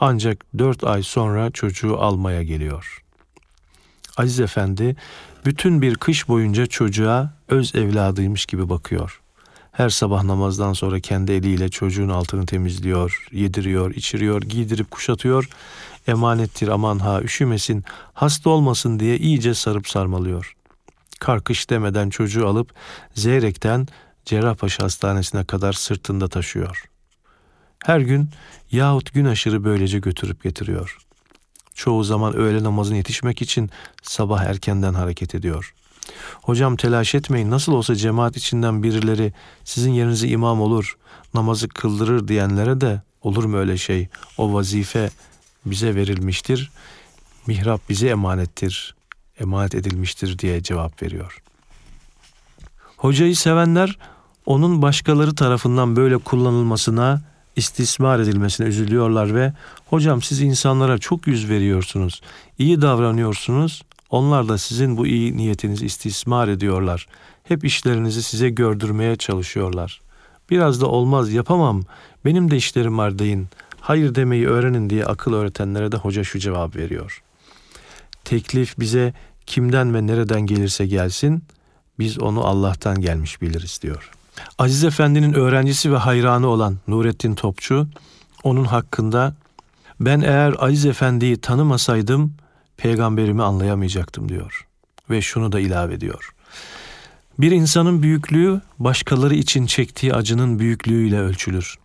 Ancak 0.00 0.44
dört 0.58 0.84
ay 0.84 1.02
sonra 1.02 1.50
çocuğu 1.50 1.98
almaya 1.98 2.42
geliyor. 2.42 3.02
Aziz 4.16 4.40
Efendi 4.40 4.96
bütün 5.44 5.82
bir 5.82 5.94
kış 5.94 6.28
boyunca 6.28 6.66
çocuğa 6.66 7.34
öz 7.48 7.74
evladıymış 7.74 8.46
gibi 8.46 8.68
bakıyor. 8.68 9.20
Her 9.72 9.88
sabah 9.88 10.24
namazdan 10.24 10.72
sonra 10.72 11.00
kendi 11.00 11.32
eliyle 11.32 11.68
çocuğun 11.68 12.08
altını 12.08 12.46
temizliyor, 12.46 13.28
yediriyor, 13.32 13.94
içiriyor, 13.94 14.42
giydirip 14.42 14.90
kuşatıyor. 14.90 15.48
Emanettir 16.08 16.68
aman 16.68 16.98
ha 16.98 17.22
üşümesin, 17.22 17.84
hasta 18.14 18.50
olmasın 18.50 19.00
diye 19.00 19.18
iyice 19.18 19.54
sarıp 19.54 19.88
sarmalıyor. 19.88 20.56
Karkış 21.20 21.70
demeden 21.70 22.10
çocuğu 22.10 22.46
alıp 22.46 22.72
Zeyrek'ten 23.14 23.86
Cerrahpaşa 24.26 24.84
Hastanesi'ne 24.84 25.44
kadar 25.44 25.72
sırtında 25.72 26.28
taşıyor. 26.28 26.84
Her 27.84 28.00
gün 28.00 28.30
yahut 28.72 29.14
gün 29.14 29.24
aşırı 29.24 29.64
böylece 29.64 29.98
götürüp 29.98 30.42
getiriyor. 30.42 30.98
Çoğu 31.74 32.04
zaman 32.04 32.36
öğle 32.36 32.62
namazına 32.62 32.96
yetişmek 32.96 33.42
için 33.42 33.70
sabah 34.02 34.42
erkenden 34.42 34.94
hareket 34.94 35.34
ediyor. 35.34 35.74
Hocam 36.42 36.76
telaş 36.76 37.14
etmeyin 37.14 37.50
nasıl 37.50 37.72
olsa 37.72 37.94
cemaat 37.94 38.36
içinden 38.36 38.82
birileri 38.82 39.32
sizin 39.64 39.92
yerinize 39.92 40.28
imam 40.28 40.60
olur, 40.60 40.96
namazı 41.34 41.68
kıldırır 41.68 42.28
diyenlere 42.28 42.80
de 42.80 43.02
olur 43.22 43.44
mu 43.44 43.56
öyle 43.56 43.76
şey? 43.76 44.08
O 44.38 44.52
vazife 44.52 45.10
bize 45.66 45.94
verilmiştir, 45.94 46.70
mihrap 47.46 47.88
bize 47.88 48.08
emanettir, 48.08 48.96
emanet 49.40 49.74
edilmiştir 49.74 50.38
diye 50.38 50.62
cevap 50.62 51.02
veriyor. 51.02 51.42
Hocayı 52.96 53.36
sevenler 53.36 53.98
onun 54.46 54.82
başkaları 54.82 55.34
tarafından 55.34 55.96
böyle 55.96 56.18
kullanılmasına, 56.18 57.22
istismar 57.56 58.20
edilmesine 58.20 58.66
üzülüyorlar 58.66 59.34
ve 59.34 59.52
hocam 59.86 60.22
siz 60.22 60.40
insanlara 60.40 60.98
çok 60.98 61.26
yüz 61.26 61.50
veriyorsunuz, 61.50 62.20
iyi 62.58 62.82
davranıyorsunuz, 62.82 63.82
onlar 64.10 64.48
da 64.48 64.58
sizin 64.58 64.96
bu 64.96 65.06
iyi 65.06 65.36
niyetinizi 65.36 65.86
istismar 65.86 66.48
ediyorlar. 66.48 67.06
Hep 67.44 67.64
işlerinizi 67.64 68.22
size 68.22 68.48
gördürmeye 68.50 69.16
çalışıyorlar. 69.16 70.00
Biraz 70.50 70.80
da 70.80 70.86
olmaz 70.86 71.32
yapamam, 71.32 71.82
benim 72.24 72.50
de 72.50 72.56
işlerim 72.56 72.98
var 72.98 73.18
deyin, 73.18 73.48
hayır 73.80 74.14
demeyi 74.14 74.46
öğrenin 74.46 74.90
diye 74.90 75.04
akıl 75.04 75.32
öğretenlere 75.32 75.92
de 75.92 75.96
hoca 75.96 76.24
şu 76.24 76.38
cevap 76.38 76.76
veriyor. 76.76 77.22
Teklif 78.24 78.78
bize 78.78 79.14
kimden 79.46 79.94
ve 79.94 80.06
nereden 80.06 80.40
gelirse 80.40 80.86
gelsin, 80.86 81.42
biz 81.98 82.18
onu 82.18 82.44
Allah'tan 82.44 83.00
gelmiş 83.00 83.42
biliriz 83.42 83.78
diyor. 83.82 84.15
Aziz 84.58 84.84
Efendi'nin 84.84 85.32
öğrencisi 85.32 85.92
ve 85.92 85.96
hayranı 85.96 86.46
olan 86.46 86.76
Nurettin 86.88 87.34
Topçu, 87.34 87.88
onun 88.42 88.64
hakkında 88.64 89.34
ben 90.00 90.20
eğer 90.20 90.54
Aziz 90.58 90.86
Efendi'yi 90.86 91.40
tanımasaydım 91.40 92.34
peygamberimi 92.76 93.42
anlayamayacaktım 93.42 94.28
diyor. 94.28 94.66
Ve 95.10 95.22
şunu 95.22 95.52
da 95.52 95.60
ilave 95.60 95.94
ediyor. 95.94 96.32
Bir 97.38 97.50
insanın 97.50 98.02
büyüklüğü 98.02 98.60
başkaları 98.78 99.34
için 99.34 99.66
çektiği 99.66 100.14
acının 100.14 100.58
büyüklüğüyle 100.58 101.20
ölçülür. 101.20 101.78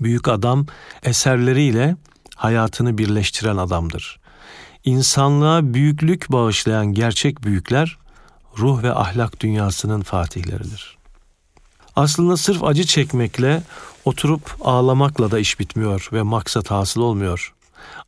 Büyük 0.00 0.28
adam 0.28 0.66
eserleriyle 1.02 1.96
hayatını 2.36 2.98
birleştiren 2.98 3.56
adamdır. 3.56 4.20
İnsanlığa 4.84 5.74
büyüklük 5.74 6.32
bağışlayan 6.32 6.86
gerçek 6.86 7.44
büyükler 7.44 7.98
ruh 8.58 8.82
ve 8.82 8.94
ahlak 8.94 9.40
dünyasının 9.40 10.02
fatihleridir. 10.02 11.01
Aslında 11.96 12.36
sırf 12.36 12.64
acı 12.64 12.84
çekmekle, 12.84 13.62
oturup 14.04 14.56
ağlamakla 14.60 15.30
da 15.30 15.38
iş 15.38 15.60
bitmiyor 15.60 16.08
ve 16.12 16.22
maksat 16.22 16.70
hasıl 16.70 17.00
olmuyor. 17.00 17.54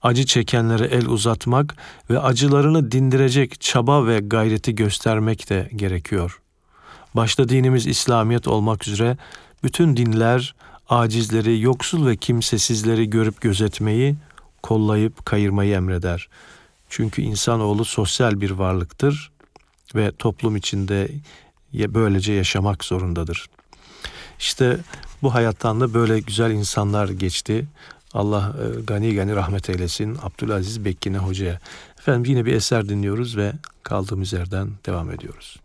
Acı 0.02 0.26
çekenlere 0.26 0.84
el 0.84 1.06
uzatmak 1.06 1.76
ve 2.10 2.20
acılarını 2.20 2.92
dindirecek 2.92 3.60
çaba 3.60 4.06
ve 4.06 4.20
gayreti 4.20 4.74
göstermek 4.74 5.50
de 5.50 5.70
gerekiyor. 5.76 6.40
Başta 7.14 7.48
dinimiz 7.48 7.86
İslamiyet 7.86 8.48
olmak 8.48 8.88
üzere 8.88 9.16
bütün 9.62 9.96
dinler 9.96 10.54
acizleri, 10.88 11.60
yoksul 11.60 12.06
ve 12.06 12.16
kimsesizleri 12.16 13.10
görüp 13.10 13.40
gözetmeyi, 13.40 14.16
kollayıp 14.62 15.26
kayırmayı 15.26 15.74
emreder. 15.74 16.28
Çünkü 16.88 17.22
insanoğlu 17.22 17.84
sosyal 17.84 18.40
bir 18.40 18.50
varlıktır 18.50 19.32
ve 19.94 20.12
toplum 20.18 20.56
içinde 20.56 21.08
böylece 21.72 22.32
yaşamak 22.32 22.84
zorundadır. 22.84 23.46
İşte 24.38 24.78
bu 25.22 25.34
hayattan 25.34 25.80
da 25.80 25.94
böyle 25.94 26.20
güzel 26.20 26.50
insanlar 26.50 27.08
geçti. 27.08 27.66
Allah 28.14 28.56
e, 28.62 28.80
gani 28.80 29.14
gani 29.14 29.36
rahmet 29.36 29.70
eylesin 29.70 30.18
Abdülaziz 30.22 30.84
Bekkine 30.84 31.18
Hoca'ya. 31.18 31.60
Efendim 31.98 32.24
yine 32.30 32.46
bir 32.46 32.54
eser 32.54 32.88
dinliyoruz 32.88 33.36
ve 33.36 33.52
kaldığımız 33.82 34.32
yerden 34.32 34.68
devam 34.86 35.10
ediyoruz. 35.10 35.56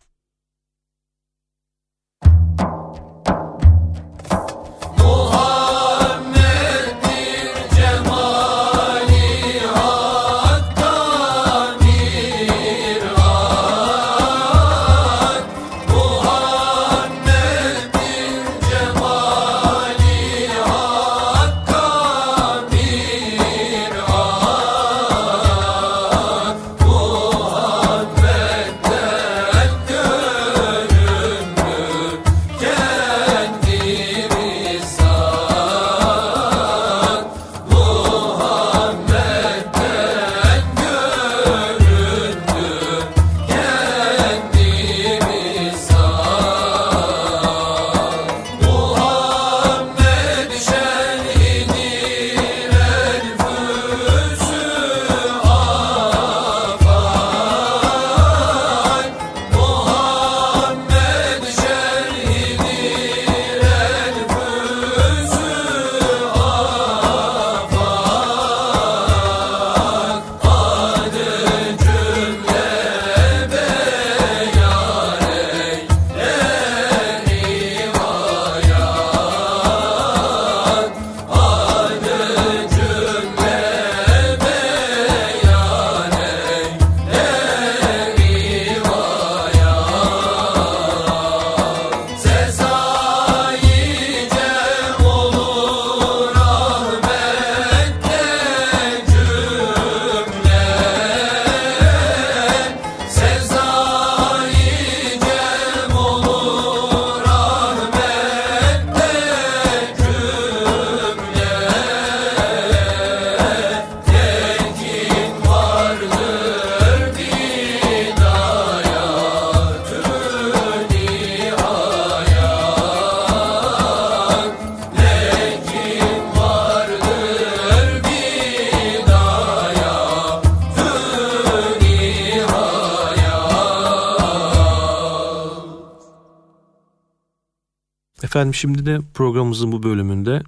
Efendim 138.50 138.60
şimdi 138.60 138.86
de 138.86 139.00
programımızın 139.14 139.72
bu 139.72 139.84
bölümünde 139.84 140.42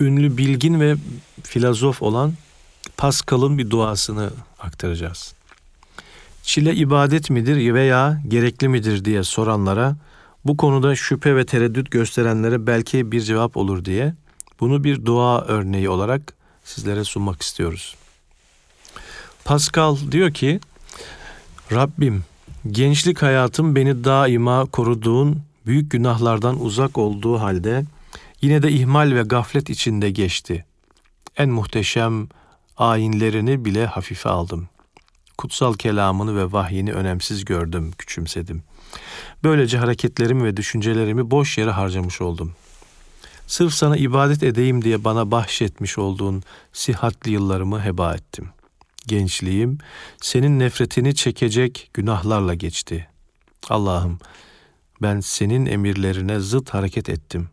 ünlü 0.00 0.36
bilgin 0.36 0.80
ve 0.80 0.96
filozof 1.42 2.02
olan 2.02 2.32
Pascal'ın 2.96 3.58
bir 3.58 3.70
duasını 3.70 4.30
aktaracağız. 4.58 5.34
Çile 6.42 6.74
ibadet 6.74 7.30
midir 7.30 7.74
veya 7.74 8.22
gerekli 8.28 8.68
midir 8.68 9.04
diye 9.04 9.22
soranlara, 9.22 9.96
bu 10.44 10.56
konuda 10.56 10.96
şüphe 10.96 11.36
ve 11.36 11.46
tereddüt 11.46 11.90
gösterenlere 11.90 12.66
belki 12.66 13.12
bir 13.12 13.20
cevap 13.20 13.56
olur 13.56 13.84
diye 13.84 14.14
bunu 14.60 14.84
bir 14.84 15.04
dua 15.04 15.44
örneği 15.44 15.88
olarak 15.88 16.34
sizlere 16.64 17.04
sunmak 17.04 17.42
istiyoruz. 17.42 17.96
Pascal 19.44 19.96
diyor 20.10 20.32
ki, 20.32 20.60
Rabbim 21.72 22.24
gençlik 22.70 23.22
hayatım 23.22 23.76
beni 23.76 24.04
daima 24.04 24.66
koruduğun 24.66 25.47
büyük 25.68 25.90
günahlardan 25.90 26.60
uzak 26.60 26.98
olduğu 26.98 27.40
halde 27.40 27.84
yine 28.42 28.62
de 28.62 28.70
ihmal 28.70 29.14
ve 29.14 29.22
gaflet 29.22 29.70
içinde 29.70 30.10
geçti. 30.10 30.64
En 31.36 31.50
muhteşem 31.50 32.28
ayinlerini 32.76 33.64
bile 33.64 33.86
hafife 33.86 34.28
aldım. 34.28 34.68
Kutsal 35.38 35.74
kelamını 35.74 36.36
ve 36.36 36.52
vahyini 36.52 36.92
önemsiz 36.92 37.44
gördüm, 37.44 37.92
küçümsedim. 37.98 38.62
Böylece 39.44 39.78
hareketlerimi 39.78 40.44
ve 40.44 40.56
düşüncelerimi 40.56 41.30
boş 41.30 41.58
yere 41.58 41.70
harcamış 41.70 42.20
oldum. 42.20 42.52
Sırf 43.46 43.74
sana 43.74 43.96
ibadet 43.96 44.42
edeyim 44.42 44.84
diye 44.84 45.04
bana 45.04 45.30
bahşetmiş 45.30 45.98
olduğun 45.98 46.42
sihatli 46.72 47.30
yıllarımı 47.30 47.84
heba 47.84 48.14
ettim. 48.14 48.48
Gençliğim 49.06 49.78
senin 50.20 50.58
nefretini 50.58 51.14
çekecek 51.14 51.90
günahlarla 51.94 52.54
geçti. 52.54 53.08
Allah'ım 53.68 54.18
ben 55.02 55.20
senin 55.20 55.66
emirlerine 55.66 56.40
zıt 56.40 56.70
hareket 56.70 57.08
ettim. 57.08 57.48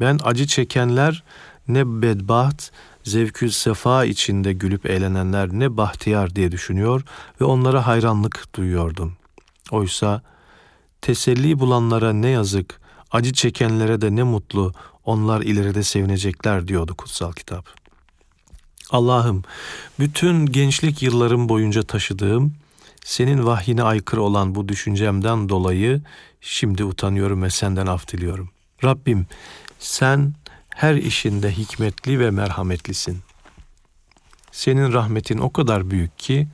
Ben 0.00 0.18
acı 0.24 0.46
çekenler 0.46 1.22
ne 1.68 2.02
bedbaht, 2.02 2.70
zevkü 3.04 3.50
sefa 3.50 4.04
içinde 4.04 4.52
gülüp 4.52 4.86
eğlenenler 4.86 5.48
ne 5.48 5.76
bahtiyar 5.76 6.36
diye 6.36 6.52
düşünüyor 6.52 7.02
ve 7.40 7.44
onlara 7.44 7.86
hayranlık 7.86 8.54
duyuyordum. 8.54 9.16
Oysa 9.70 10.22
teselli 11.00 11.58
bulanlara 11.58 12.12
ne 12.12 12.28
yazık, 12.28 12.80
acı 13.10 13.32
çekenlere 13.32 14.00
de 14.00 14.16
ne 14.16 14.22
mutlu, 14.22 14.72
onlar 15.04 15.40
ileride 15.40 15.82
sevinecekler 15.82 16.68
diyordu 16.68 16.94
kutsal 16.94 17.32
kitap. 17.32 17.66
Allah'ım, 18.90 19.42
bütün 19.98 20.46
gençlik 20.46 21.02
yıllarım 21.02 21.48
boyunca 21.48 21.82
taşıdığım, 21.82 22.54
senin 23.04 23.46
vahyine 23.46 23.82
aykırı 23.82 24.22
olan 24.22 24.54
bu 24.54 24.68
düşüncemden 24.68 25.48
dolayı 25.48 26.02
şimdi 26.42 26.84
utanıyorum 26.84 27.42
ve 27.42 27.50
senden 27.50 27.86
af 27.86 28.08
diliyorum. 28.08 28.50
Rabbim, 28.84 29.26
sen 29.78 30.34
her 30.68 30.94
işinde 30.94 31.52
hikmetli 31.52 32.20
ve 32.20 32.30
merhametlisin. 32.30 33.18
Senin 34.52 34.92
rahmetin 34.92 35.38
o 35.38 35.52
kadar 35.52 35.90
büyük 35.90 36.18
ki 36.18 36.48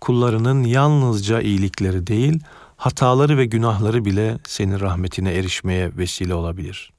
kullarının 0.00 0.64
yalnızca 0.64 1.40
iyilikleri 1.40 2.06
değil, 2.06 2.40
hataları 2.76 3.38
ve 3.38 3.44
günahları 3.44 4.04
bile 4.04 4.38
senin 4.46 4.80
rahmetine 4.80 5.32
erişmeye 5.32 5.96
vesile 5.96 6.34
olabilir. 6.34 6.92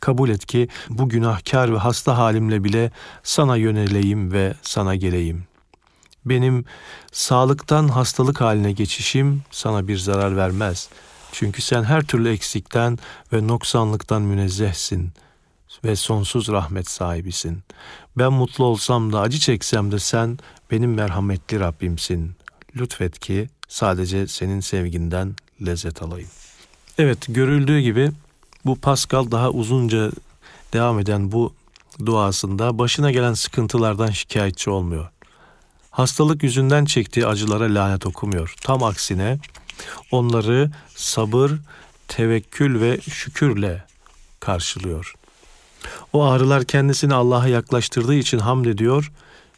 Kabul 0.00 0.28
et 0.28 0.46
ki 0.46 0.68
bu 0.88 1.08
günahkar 1.08 1.72
ve 1.72 1.78
hasta 1.78 2.18
halimle 2.18 2.64
bile 2.64 2.90
sana 3.22 3.56
yöneleyim 3.56 4.32
ve 4.32 4.54
sana 4.62 4.94
geleyim. 4.94 5.44
Benim 6.24 6.64
sağlıktan 7.12 7.88
hastalık 7.88 8.40
haline 8.40 8.72
geçişim 8.72 9.42
sana 9.50 9.88
bir 9.88 9.98
zarar 9.98 10.36
vermez. 10.36 10.88
Çünkü 11.32 11.62
sen 11.62 11.84
her 11.84 12.02
türlü 12.02 12.30
eksikten 12.30 12.98
ve 13.32 13.46
noksanlıktan 13.46 14.22
münezzehsin 14.22 15.12
ve 15.84 15.96
sonsuz 15.96 16.48
rahmet 16.48 16.90
sahibisin. 16.90 17.62
Ben 18.18 18.32
mutlu 18.32 18.64
olsam 18.64 19.12
da 19.12 19.20
acı 19.20 19.38
çeksem 19.38 19.92
de 19.92 19.98
sen 19.98 20.38
benim 20.70 20.94
merhametli 20.94 21.60
Rabbimsin. 21.60 22.36
Lütfet 22.76 23.18
ki 23.18 23.48
sadece 23.68 24.26
senin 24.26 24.60
sevginden 24.60 25.34
lezzet 25.66 26.02
alayım. 26.02 26.28
Evet 26.98 27.18
görüldüğü 27.28 27.80
gibi 27.80 28.10
bu 28.64 28.76
Pascal 28.76 29.30
daha 29.30 29.50
uzunca 29.50 30.10
devam 30.72 30.98
eden 30.98 31.32
bu 31.32 31.54
duasında 32.06 32.78
başına 32.78 33.10
gelen 33.10 33.34
sıkıntılardan 33.34 34.10
şikayetçi 34.10 34.70
olmuyor. 34.70 35.10
Hastalık 35.90 36.42
yüzünden 36.42 36.84
çektiği 36.84 37.26
acılara 37.26 37.74
lanet 37.74 38.06
okumuyor. 38.06 38.54
Tam 38.62 38.82
aksine 38.82 39.38
onları 40.10 40.70
sabır, 40.96 41.52
tevekkül 42.08 42.80
ve 42.80 43.00
şükürle 43.00 43.84
karşılıyor. 44.40 45.14
O 46.12 46.24
ağrılar 46.24 46.64
kendisini 46.64 47.14
Allah'a 47.14 47.48
yaklaştırdığı 47.48 48.14
için 48.14 48.38
hamd 48.38 48.64
ediyor. 48.64 49.12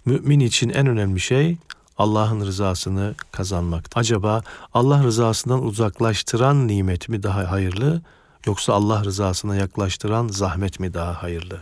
Mümin 0.04 0.40
için 0.40 0.68
en 0.68 0.86
önemli 0.86 1.20
şey 1.20 1.56
Allah'ın 1.98 2.40
rızasını 2.40 3.14
kazanmak. 3.32 3.90
Acaba 3.94 4.42
Allah 4.74 5.02
rızasından 5.04 5.64
uzaklaştıran 5.64 6.68
nimet 6.68 7.08
mi 7.08 7.22
daha 7.22 7.50
hayırlı 7.50 8.02
yoksa 8.46 8.72
Allah 8.72 9.04
rızasına 9.04 9.56
yaklaştıran 9.56 10.28
zahmet 10.28 10.80
mi 10.80 10.94
daha 10.94 11.22
hayırlı? 11.22 11.58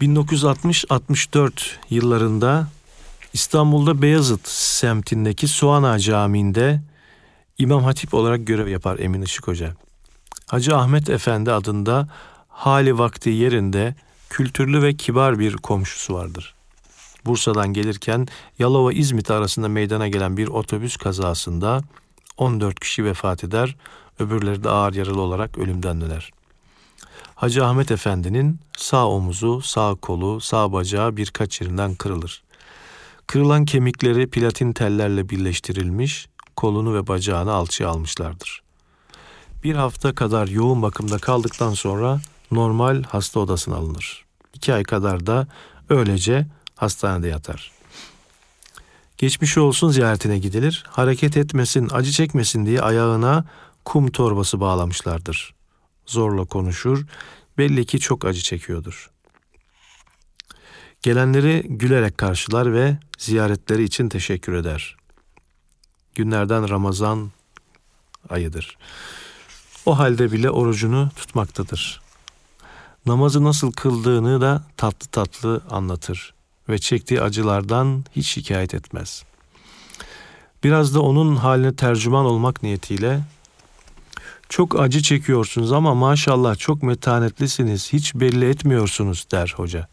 1960-64 0.00 1.52
yıllarında 1.90 2.68
İstanbul'da 3.32 4.02
Beyazıt 4.02 4.48
semtindeki 4.48 5.48
Soğana 5.48 5.98
Camii'nde 5.98 6.80
İmam 7.60 7.84
Hatip 7.84 8.14
olarak 8.14 8.46
görev 8.46 8.68
yapar 8.68 8.98
Emin 8.98 9.22
Işık 9.22 9.48
Hoca. 9.48 9.74
Hacı 10.46 10.76
Ahmet 10.76 11.10
Efendi 11.10 11.52
adında 11.52 12.08
hali 12.48 12.98
vakti 12.98 13.30
yerinde 13.30 13.94
kültürlü 14.30 14.82
ve 14.82 14.94
kibar 14.94 15.38
bir 15.38 15.56
komşusu 15.56 16.14
vardır. 16.14 16.54
Bursa'dan 17.26 17.72
gelirken 17.72 18.28
Yalova 18.58 18.92
İzmit 18.92 19.30
arasında 19.30 19.68
meydana 19.68 20.08
gelen 20.08 20.36
bir 20.36 20.48
otobüs 20.48 20.96
kazasında 20.96 21.80
14 22.36 22.80
kişi 22.80 23.04
vefat 23.04 23.44
eder, 23.44 23.76
öbürleri 24.18 24.64
de 24.64 24.68
ağır 24.68 24.94
yaralı 24.94 25.20
olarak 25.20 25.58
ölümden 25.58 26.00
döner. 26.00 26.30
Hacı 27.34 27.64
Ahmet 27.64 27.90
Efendi'nin 27.90 28.58
sağ 28.76 29.06
omuzu, 29.06 29.60
sağ 29.62 29.94
kolu, 29.94 30.40
sağ 30.40 30.72
bacağı 30.72 31.16
birkaç 31.16 31.60
yerinden 31.60 31.94
kırılır. 31.94 32.42
Kırılan 33.26 33.64
kemikleri 33.64 34.30
platin 34.30 34.72
tellerle 34.72 35.28
birleştirilmiş, 35.28 36.28
kolunu 36.60 36.94
ve 36.94 37.06
bacağını 37.06 37.52
alçıya 37.52 37.88
almışlardır. 37.88 38.62
Bir 39.64 39.74
hafta 39.74 40.14
kadar 40.14 40.48
yoğun 40.48 40.82
bakımda 40.82 41.18
kaldıktan 41.18 41.74
sonra 41.74 42.20
normal 42.50 43.02
hasta 43.02 43.40
odasına 43.40 43.76
alınır. 43.76 44.24
İki 44.54 44.74
ay 44.74 44.82
kadar 44.82 45.26
da 45.26 45.46
öylece 45.88 46.46
hastanede 46.76 47.28
yatar. 47.28 47.72
Geçmiş 49.18 49.58
olsun 49.58 49.90
ziyaretine 49.90 50.38
gidilir. 50.38 50.84
Hareket 50.88 51.36
etmesin, 51.36 51.88
acı 51.92 52.12
çekmesin 52.12 52.66
diye 52.66 52.80
ayağına 52.80 53.44
kum 53.84 54.10
torbası 54.10 54.60
bağlamışlardır. 54.60 55.54
Zorla 56.06 56.44
konuşur, 56.44 57.06
belli 57.58 57.86
ki 57.86 58.00
çok 58.00 58.24
acı 58.24 58.40
çekiyordur. 58.40 59.10
Gelenleri 61.02 61.64
gülerek 61.68 62.18
karşılar 62.18 62.72
ve 62.72 62.98
ziyaretleri 63.18 63.82
için 63.82 64.08
teşekkür 64.08 64.52
eder. 64.52 64.99
Günlerden 66.14 66.68
Ramazan 66.68 67.30
ayıdır. 68.28 68.76
O 69.86 69.98
halde 69.98 70.32
bile 70.32 70.50
orucunu 70.50 71.10
tutmaktadır. 71.16 72.00
Namazı 73.06 73.44
nasıl 73.44 73.72
kıldığını 73.72 74.40
da 74.40 74.62
tatlı 74.76 75.08
tatlı 75.08 75.62
anlatır 75.70 76.34
ve 76.68 76.78
çektiği 76.78 77.22
acılardan 77.22 78.04
hiç 78.16 78.28
şikayet 78.28 78.74
etmez. 78.74 79.24
Biraz 80.64 80.94
da 80.94 81.00
onun 81.00 81.36
haline 81.36 81.76
tercüman 81.76 82.24
olmak 82.24 82.62
niyetiyle 82.62 83.20
çok 84.48 84.80
acı 84.80 85.02
çekiyorsunuz 85.02 85.72
ama 85.72 85.94
maşallah 85.94 86.58
çok 86.58 86.82
metanetlisiniz, 86.82 87.92
hiç 87.92 88.14
belli 88.14 88.48
etmiyorsunuz 88.48 89.26
der 89.32 89.54
hoca. 89.56 89.88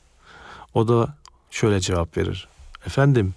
O 0.74 0.88
da 0.88 1.16
şöyle 1.52 1.80
cevap 1.80 2.18
verir. 2.18 2.48
Efendim 2.86 3.34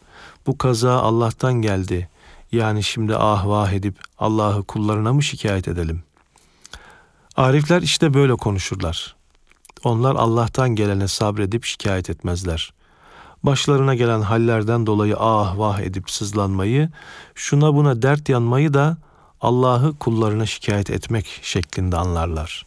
bu 0.47 0.59
kaza 0.59 1.01
Allah'tan 1.01 1.55
geldi. 1.55 2.09
Yani 2.53 2.83
şimdi 2.83 3.17
ah 3.17 3.47
vah 3.47 3.73
edip 3.73 4.01
Allah'ı 4.19 4.63
kullarına 4.63 5.13
mı 5.13 5.23
şikayet 5.23 5.69
edelim? 5.69 6.03
Arifler 7.37 7.83
işte 7.83 8.15
böyle 8.15 8.35
konuşurlar. 8.35 9.17
Onlar 9.85 10.17
Allah'tan 10.17 10.69
gelene 10.69 11.09
sabredip 11.09 11.65
şikayet 11.65 12.11
etmezler. 12.11 12.73
Başlarına 13.43 13.95
gelen 13.95 14.21
hallerden 14.21 14.87
dolayı 14.87 15.17
ah 15.19 15.59
vah 15.59 15.81
edip 15.81 16.11
sızlanmayı, 16.11 16.91
şuna 17.35 17.75
buna 17.75 18.03
dert 18.03 18.29
yanmayı 18.29 18.75
da 18.75 18.97
Allah'ı 19.41 19.99
kullarına 19.99 20.47
şikayet 20.47 20.91
etmek 20.91 21.41
şeklinde 21.43 21.97
anlarlar. 21.97 22.67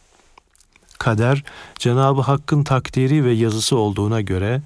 Kader, 0.98 1.44
Cenab-ı 1.78 2.20
Hakk'ın 2.20 2.64
takdiri 2.64 3.24
ve 3.24 3.32
yazısı 3.32 3.76
olduğuna 3.76 4.20
göre 4.20 4.62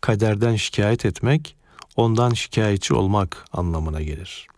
kaderden 0.00 0.56
şikayet 0.56 1.04
etmek, 1.04 1.56
ondan 1.96 2.30
şikayetçi 2.30 2.94
olmak 2.94 3.44
anlamına 3.52 4.02
gelir. 4.02 4.51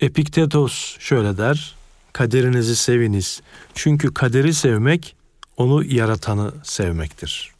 Epiktetos 0.00 0.96
şöyle 0.98 1.38
der, 1.38 1.74
kaderinizi 2.12 2.76
seviniz. 2.76 3.40
Çünkü 3.74 4.14
kaderi 4.14 4.54
sevmek 4.54 5.16
onu 5.56 5.84
yaratanı 5.84 6.52
sevmektir. 6.62 7.52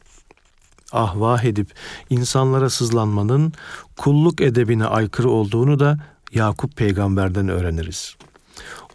Ah 0.91 1.13
vah 1.15 1.43
edip 1.43 1.73
insanlara 2.09 2.69
sızlanmanın 2.69 3.53
kulluk 3.97 4.41
edebine 4.41 4.85
aykırı 4.85 5.29
olduğunu 5.29 5.79
da 5.79 5.97
Yakup 6.33 6.77
peygamberden 6.77 7.49
öğreniriz. 7.49 8.15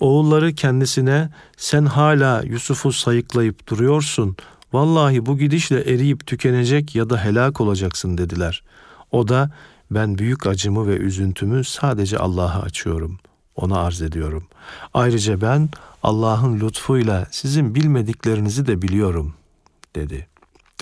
Oğulları 0.00 0.54
kendisine 0.54 1.30
sen 1.56 1.86
hala 1.86 2.42
Yusuf'u 2.42 2.92
sayıklayıp 2.92 3.68
duruyorsun. 3.68 4.36
Vallahi 4.72 5.26
bu 5.26 5.38
gidişle 5.38 5.80
eriyip 5.80 6.26
tükenecek 6.26 6.94
ya 6.94 7.10
da 7.10 7.24
helak 7.24 7.60
olacaksın 7.60 8.18
dediler. 8.18 8.62
O 9.10 9.28
da 9.28 9.50
ben 9.90 10.18
büyük 10.18 10.46
acımı 10.46 10.88
ve 10.88 10.96
üzüntümü 10.96 11.64
sadece 11.64 12.18
Allah'a 12.18 12.62
açıyorum. 12.62 13.18
Ona 13.56 13.78
arz 13.78 14.02
ediyorum. 14.02 14.46
Ayrıca 14.94 15.40
ben 15.40 15.68
Allah'ın 16.02 16.60
lütfuyla 16.60 17.26
sizin 17.30 17.74
bilmediklerinizi 17.74 18.66
de 18.66 18.82
biliyorum 18.82 19.34
dedi. 19.96 20.26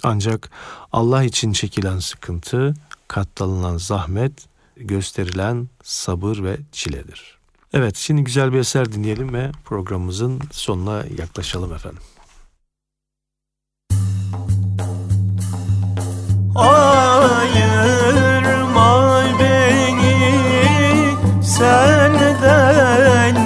Ancak 0.03 0.51
Allah 0.93 1.25
için 1.25 1.53
çekilen 1.53 1.99
sıkıntı, 1.99 2.75
katlanılan 3.09 3.77
zahmet, 3.77 4.33
gösterilen 4.77 5.69
sabır 5.83 6.43
ve 6.43 6.57
çiledir. 6.73 7.39
Evet, 7.73 7.97
şimdi 7.97 8.25
güzel 8.25 8.53
bir 8.53 8.59
eser 8.59 8.93
dinleyelim 8.93 9.35
ve 9.35 9.51
programımızın 9.65 10.41
sonuna 10.51 11.05
yaklaşalım 11.19 11.73
efendim. 11.73 12.03
Ayırma 16.55 18.32
senden 21.63 23.42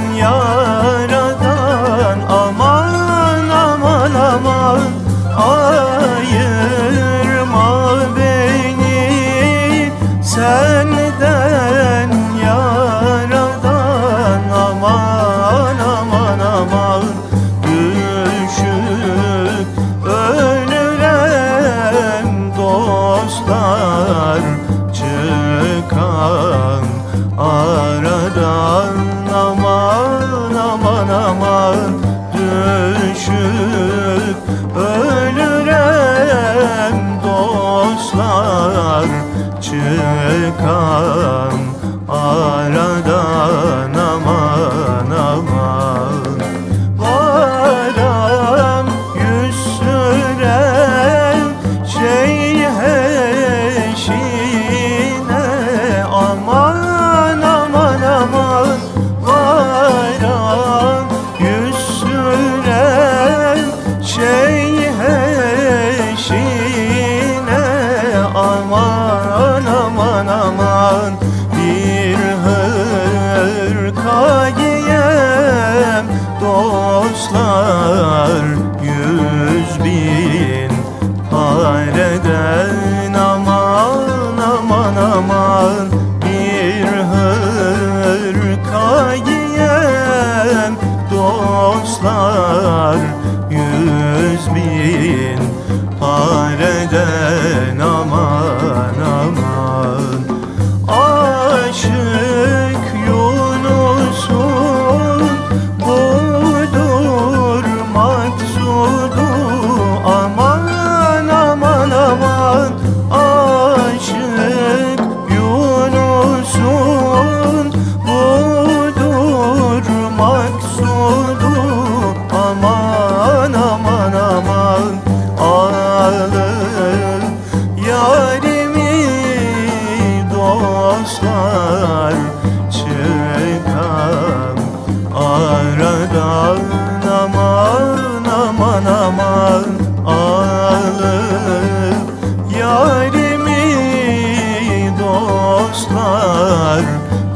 dostlar 145.77 146.85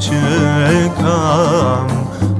çıkan 0.00 1.88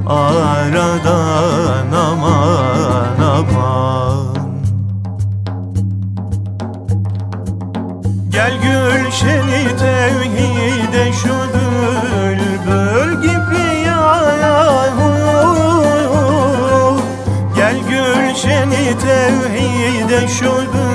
aradan 0.07 1.91
aman 1.91 3.19
aman. 3.21 4.37
Gel 8.29 8.53
gülşeni 8.61 9.77
tevhide 9.79 11.13
şu 11.13 11.35
bülbül 11.53 13.21
gibi 13.21 13.65
yahu 13.85 15.09
Gel 17.55 17.77
gülşeni 17.89 18.97
tevhide 18.99 20.27
şu 20.27 20.51
bülbül 20.51 20.90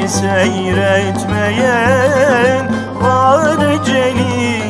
gibi 0.00 0.08
seyretmeyen 0.08 2.66
var 3.02 3.84
celili 3.84 4.60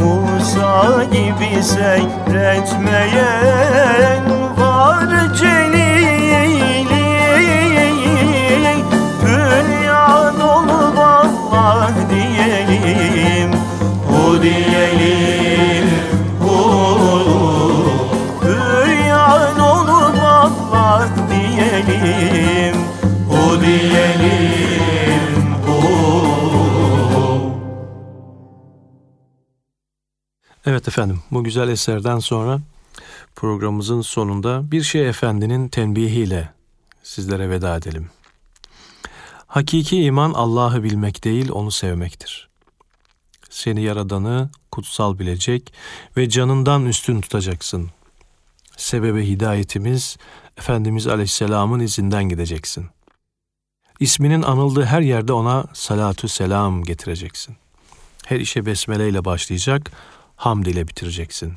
Musa 0.00 1.04
gibi 1.04 1.62
seyretmeyen 1.62 4.22
efendim 30.94 31.20
bu 31.30 31.44
güzel 31.44 31.68
eserden 31.68 32.18
sonra 32.18 32.60
programımızın 33.36 34.00
sonunda 34.00 34.70
bir 34.70 34.82
şey 34.82 35.08
efendinin 35.08 35.68
tenbihiyle 35.68 36.52
sizlere 37.02 37.50
veda 37.50 37.76
edelim. 37.76 38.10
Hakiki 39.46 40.02
iman 40.02 40.32
Allah'ı 40.32 40.82
bilmek 40.82 41.24
değil 41.24 41.50
onu 41.50 41.70
sevmektir. 41.70 42.48
Seni 43.50 43.82
yaradanı 43.82 44.50
kutsal 44.70 45.18
bilecek 45.18 45.72
ve 46.16 46.28
canından 46.28 46.86
üstün 46.86 47.20
tutacaksın. 47.20 47.90
Sebebi 48.76 49.26
hidayetimiz 49.26 50.16
Efendimiz 50.58 51.06
Aleyhisselam'ın 51.06 51.80
izinden 51.80 52.24
gideceksin. 52.24 52.86
İsminin 54.00 54.42
anıldığı 54.42 54.84
her 54.84 55.00
yerde 55.00 55.32
ona 55.32 55.64
salatu 55.72 56.28
selam 56.28 56.84
getireceksin. 56.84 57.56
Her 58.26 58.40
işe 58.40 58.66
besmele 58.66 59.08
ile 59.08 59.24
başlayacak, 59.24 59.90
hamd 60.36 60.66
ile 60.66 60.88
bitireceksin. 60.88 61.52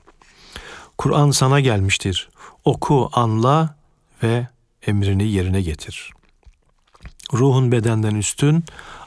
Kur'an 0.98 1.32
sana 1.32 1.60
gelmiştir. 1.60 2.30
Oku, 2.66 3.10
anla 3.14 3.76
ve 4.24 4.48
emrini 4.88 5.28
yerine 5.28 5.62
getir. 5.62 6.12
Ruhun 7.34 7.72
bedenden 7.72 8.16
üstün, 8.16 8.64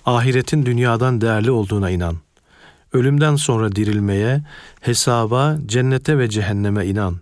ahiretin 0.07 0.67
dünyadan 0.67 1.21
değerli 1.21 1.51
olduğuna 1.51 1.91
inan. 1.91 2.17
Ölümden 2.93 3.37
sonra 3.37 3.77
dirilmeye, 3.77 4.43
hesaba, 4.81 5.57
cennete 5.67 6.19
ve 6.19 6.31
cehenneme 6.31 6.87
inan. 6.87 7.21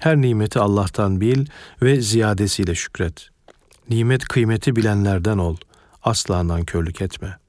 Her 0.00 0.16
nimeti 0.16 0.58
Allah'tan 0.58 1.20
bil 1.20 1.46
ve 1.82 2.00
ziyadesiyle 2.00 2.74
şükret. 2.74 3.28
Nimet 3.90 4.24
kıymeti 4.24 4.76
bilenlerden 4.76 5.38
ol. 5.38 5.56
Asla 6.02 6.48
nankörlük 6.48 7.02
etme. 7.02 7.41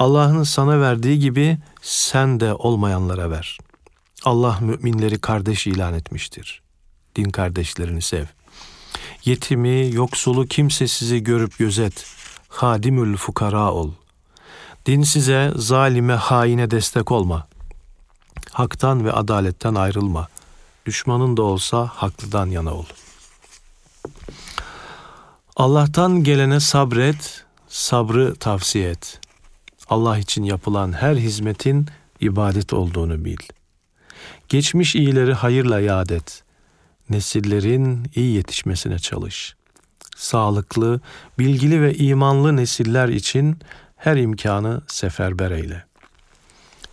Allah'ın 0.00 0.42
sana 0.42 0.80
verdiği 0.80 1.18
gibi 1.18 1.58
sen 1.82 2.40
de 2.40 2.54
olmayanlara 2.54 3.30
ver. 3.30 3.58
Allah 4.24 4.58
müminleri 4.60 5.20
kardeş 5.20 5.66
ilan 5.66 5.94
etmiştir. 5.94 6.62
Din 7.16 7.30
kardeşlerini 7.30 8.02
sev. 8.02 8.24
Yetimi, 9.24 9.90
yoksulu 9.92 10.46
kimsesizi 10.46 11.22
görüp 11.22 11.58
gözet. 11.58 12.06
Hadimül 12.48 13.16
fukara 13.16 13.72
ol. 13.72 13.90
Dinsize, 14.86 15.52
zalime, 15.56 16.14
haine 16.14 16.70
destek 16.70 17.12
olma. 17.12 17.48
Haktan 18.52 19.04
ve 19.04 19.12
adaletten 19.12 19.74
ayrılma. 19.74 20.28
Düşmanın 20.86 21.36
da 21.36 21.42
olsa 21.42 21.86
haklıdan 21.94 22.46
yana 22.46 22.74
ol. 22.74 22.84
Allah'tan 25.56 26.24
gelene 26.24 26.60
sabret, 26.60 27.44
sabrı 27.68 28.34
tavsiye 28.34 28.90
et. 28.90 29.19
Allah 29.90 30.18
için 30.18 30.42
yapılan 30.42 30.92
her 30.92 31.16
hizmetin 31.16 31.86
ibadet 32.20 32.72
olduğunu 32.72 33.24
bil. 33.24 33.38
Geçmiş 34.48 34.94
iyileri 34.96 35.34
hayırla 35.34 35.80
yad 35.80 36.10
et. 36.10 36.42
Nesillerin 37.10 38.10
iyi 38.14 38.34
yetişmesine 38.34 38.98
çalış. 38.98 39.54
Sağlıklı, 40.16 41.00
bilgili 41.38 41.82
ve 41.82 41.94
imanlı 41.94 42.56
nesiller 42.56 43.08
için 43.08 43.58
her 43.96 44.16
imkanı 44.16 44.82
seferber 44.86 45.50
eyle. 45.50 45.84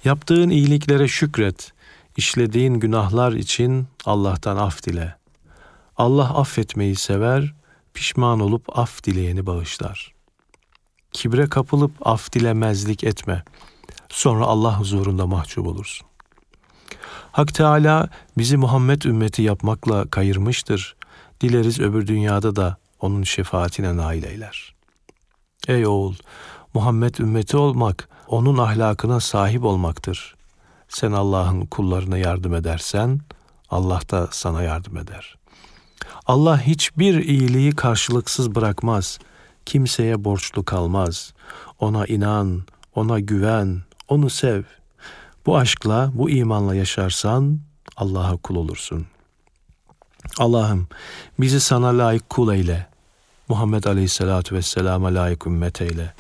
Yaptığın 0.04 0.50
iyiliklere 0.50 1.08
şükret. 1.08 1.72
İşlediğin 2.18 2.74
günahlar 2.74 3.32
için 3.32 3.88
Allah'tan 4.06 4.58
af 4.58 4.84
dile. 4.84 5.16
Allah 5.98 6.38
affetmeyi 6.38 6.96
sever, 6.96 7.54
pişman 7.94 8.40
olup 8.40 8.80
af 8.80 9.04
dileyeni 9.04 9.46
bağışlar. 9.46 10.17
Kibre 11.12 11.50
kapılıp 11.50 11.92
af 12.02 12.34
dilemezlik 12.34 13.04
etme. 13.04 13.44
Sonra 14.10 14.46
Allah 14.46 14.80
huzurunda 14.80 15.28
mahcup 15.28 15.68
olursun. 15.68 16.08
Hak 17.32 17.54
Teala 17.54 18.10
bizi 18.38 18.58
Muhammed 18.58 19.02
ümmeti 19.02 19.42
yapmakla 19.42 20.08
kayırmıştır. 20.08 20.96
Dileriz 21.42 21.80
öbür 21.80 22.08
dünyada 22.08 22.56
da 22.56 22.78
onun 23.00 23.24
şefaatine 23.24 23.98
nail 23.98 24.24
eyler. 24.24 24.76
Ey 25.68 25.88
oğul, 25.88 26.16
Muhammed 26.74 27.16
ümmeti 27.16 27.58
olmak, 27.58 28.10
onun 28.28 28.58
ahlakına 28.58 29.20
sahip 29.20 29.64
olmaktır. 29.64 30.36
Sen 30.90 31.12
Allah'ın 31.12 31.66
kullarına 31.66 32.18
yardım 32.18 32.54
edersen, 32.54 33.20
Allah 33.70 34.02
da 34.12 34.28
sana 34.32 34.64
yardım 34.64 34.98
eder. 34.98 35.36
Allah 36.26 36.62
hiçbir 36.62 37.26
iyiliği 37.26 37.72
karşılıksız 37.72 38.56
bırakmaz. 38.56 39.20
Kimseye 39.68 40.24
borçlu 40.24 40.66
kalmaz. 40.66 41.34
Ona 41.80 42.06
inan, 42.06 42.64
ona 42.96 43.20
güven, 43.20 43.82
onu 44.08 44.30
sev. 44.30 44.64
Bu 45.46 45.58
aşkla, 45.58 46.12
bu 46.14 46.30
imanla 46.30 46.76
yaşarsan 46.76 47.60
Allah'a 47.98 48.38
kul 48.38 48.56
olursun. 48.56 49.06
Allah'ım 50.40 50.88
bizi 51.40 51.60
sana 51.60 51.88
layık 51.88 52.30
kul 52.30 52.54
eyle. 52.54 52.88
Muhammed 53.50 53.84
Aleyhisselatü 53.84 54.56
Vesselam'a 54.56 55.08
layık 55.08 55.48
ümmet 55.48 55.82
eyle. 55.82 56.14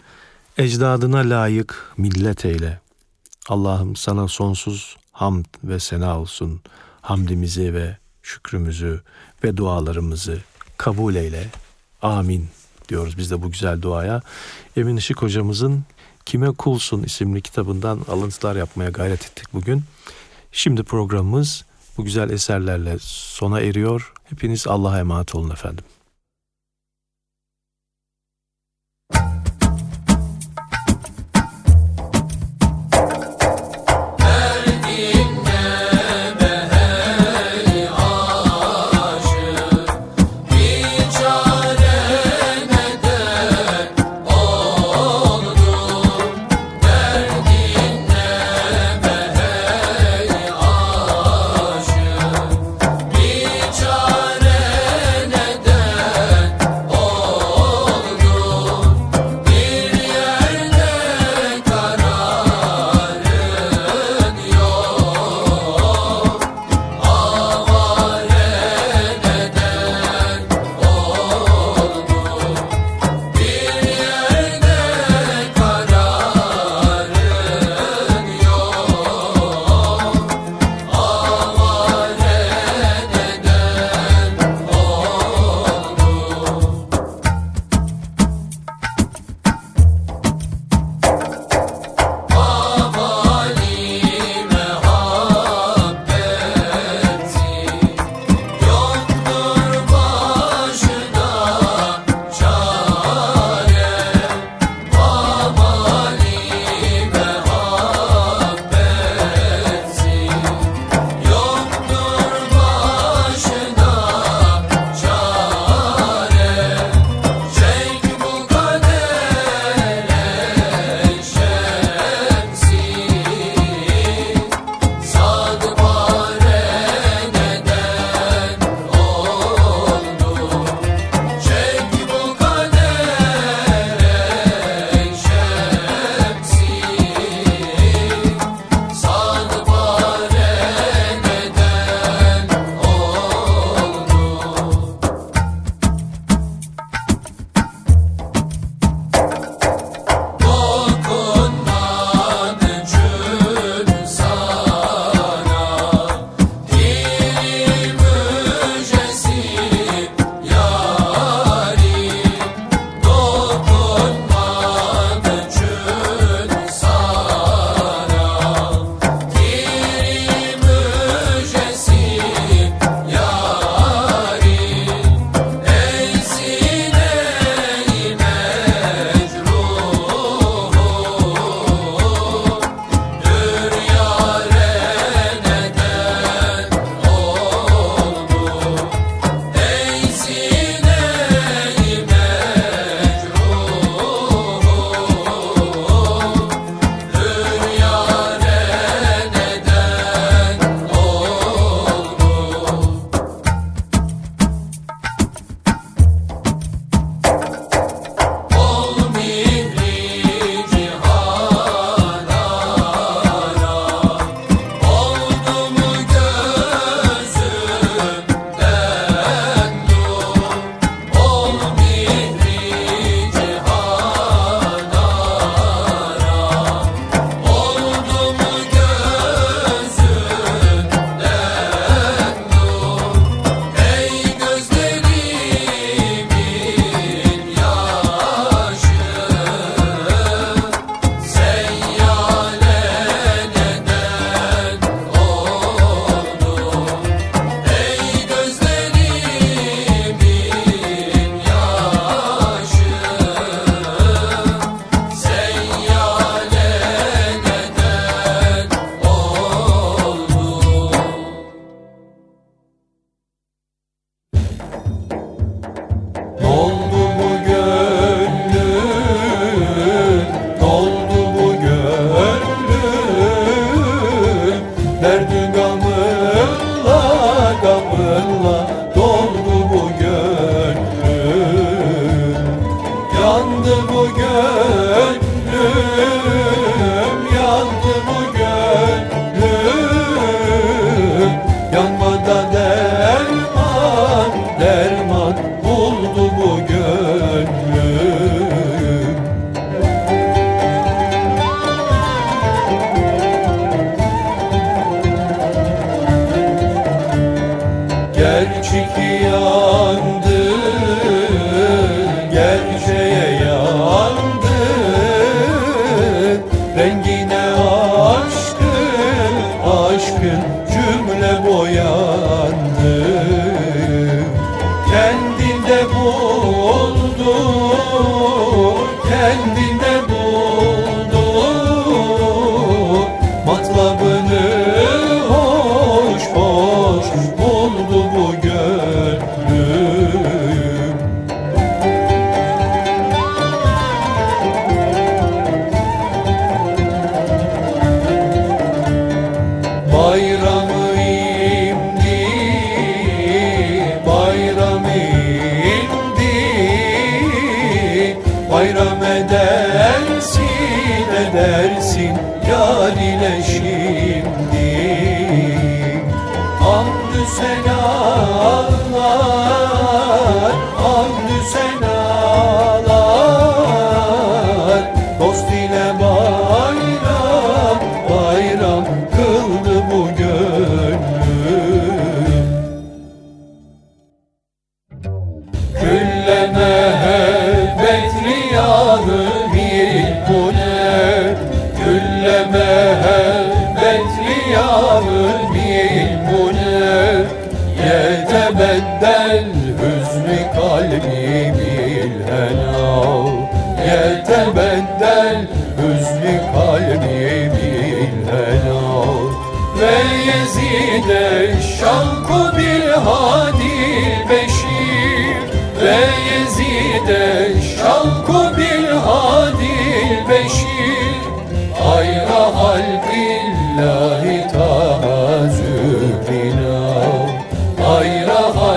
Ecdadına 0.57 1.17
layık 1.17 1.93
millet 1.97 2.45
eyle. 2.45 2.79
Allah'ım 3.49 3.95
sana 3.95 4.27
sonsuz 4.27 4.97
hamd 5.11 5.45
ve 5.63 5.79
sena 5.79 6.19
olsun. 6.19 6.61
Hamdimizi 7.01 7.73
ve 7.73 7.97
şükrümüzü 8.21 9.01
ve 9.43 9.57
dualarımızı 9.57 10.37
kabul 10.77 11.15
eyle. 11.15 11.47
Amin 12.01 12.49
diyoruz 12.89 13.17
biz 13.17 13.31
de 13.31 13.41
bu 13.41 13.51
güzel 13.51 13.81
duaya. 13.81 14.21
Emin 14.77 14.97
Işık 14.97 15.21
hocamızın 15.21 15.83
Kime 16.25 16.51
Kulsun 16.51 17.03
isimli 17.03 17.41
kitabından 17.41 17.99
alıntılar 18.07 18.55
yapmaya 18.55 18.89
gayret 18.89 19.25
ettik 19.25 19.53
bugün. 19.53 19.83
Şimdi 20.51 20.83
programımız 20.83 21.65
bu 21.97 22.03
güzel 22.03 22.29
eserlerle 22.29 22.97
sona 23.01 23.59
eriyor. 23.59 24.13
Hepiniz 24.29 24.67
Allah'a 24.67 24.99
emanet 24.99 25.35
olun 25.35 25.49
efendim. 25.49 25.83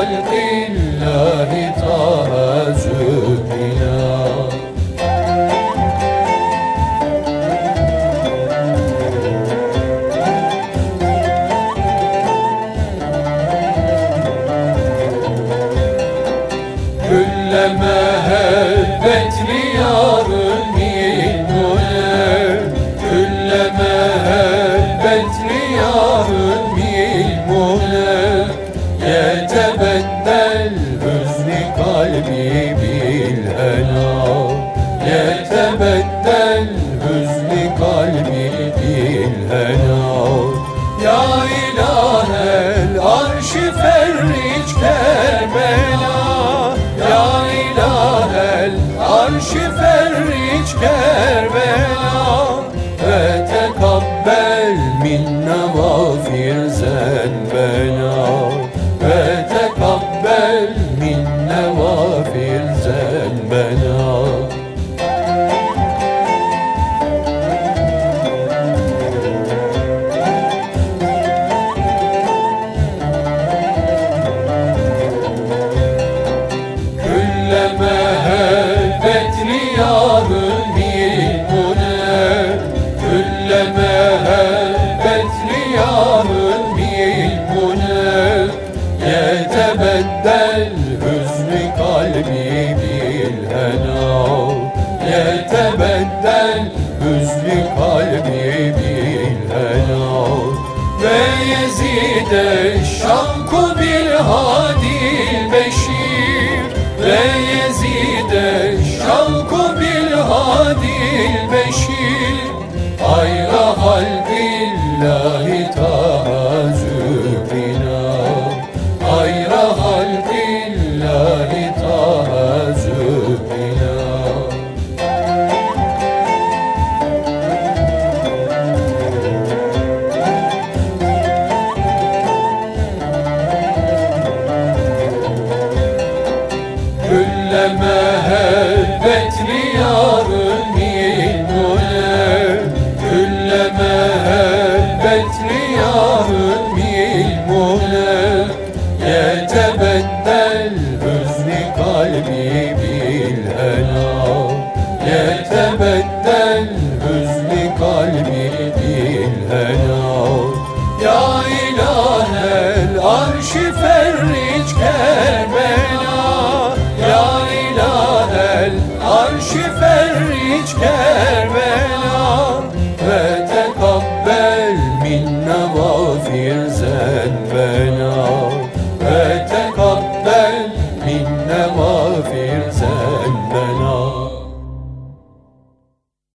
Olha 0.00 0.39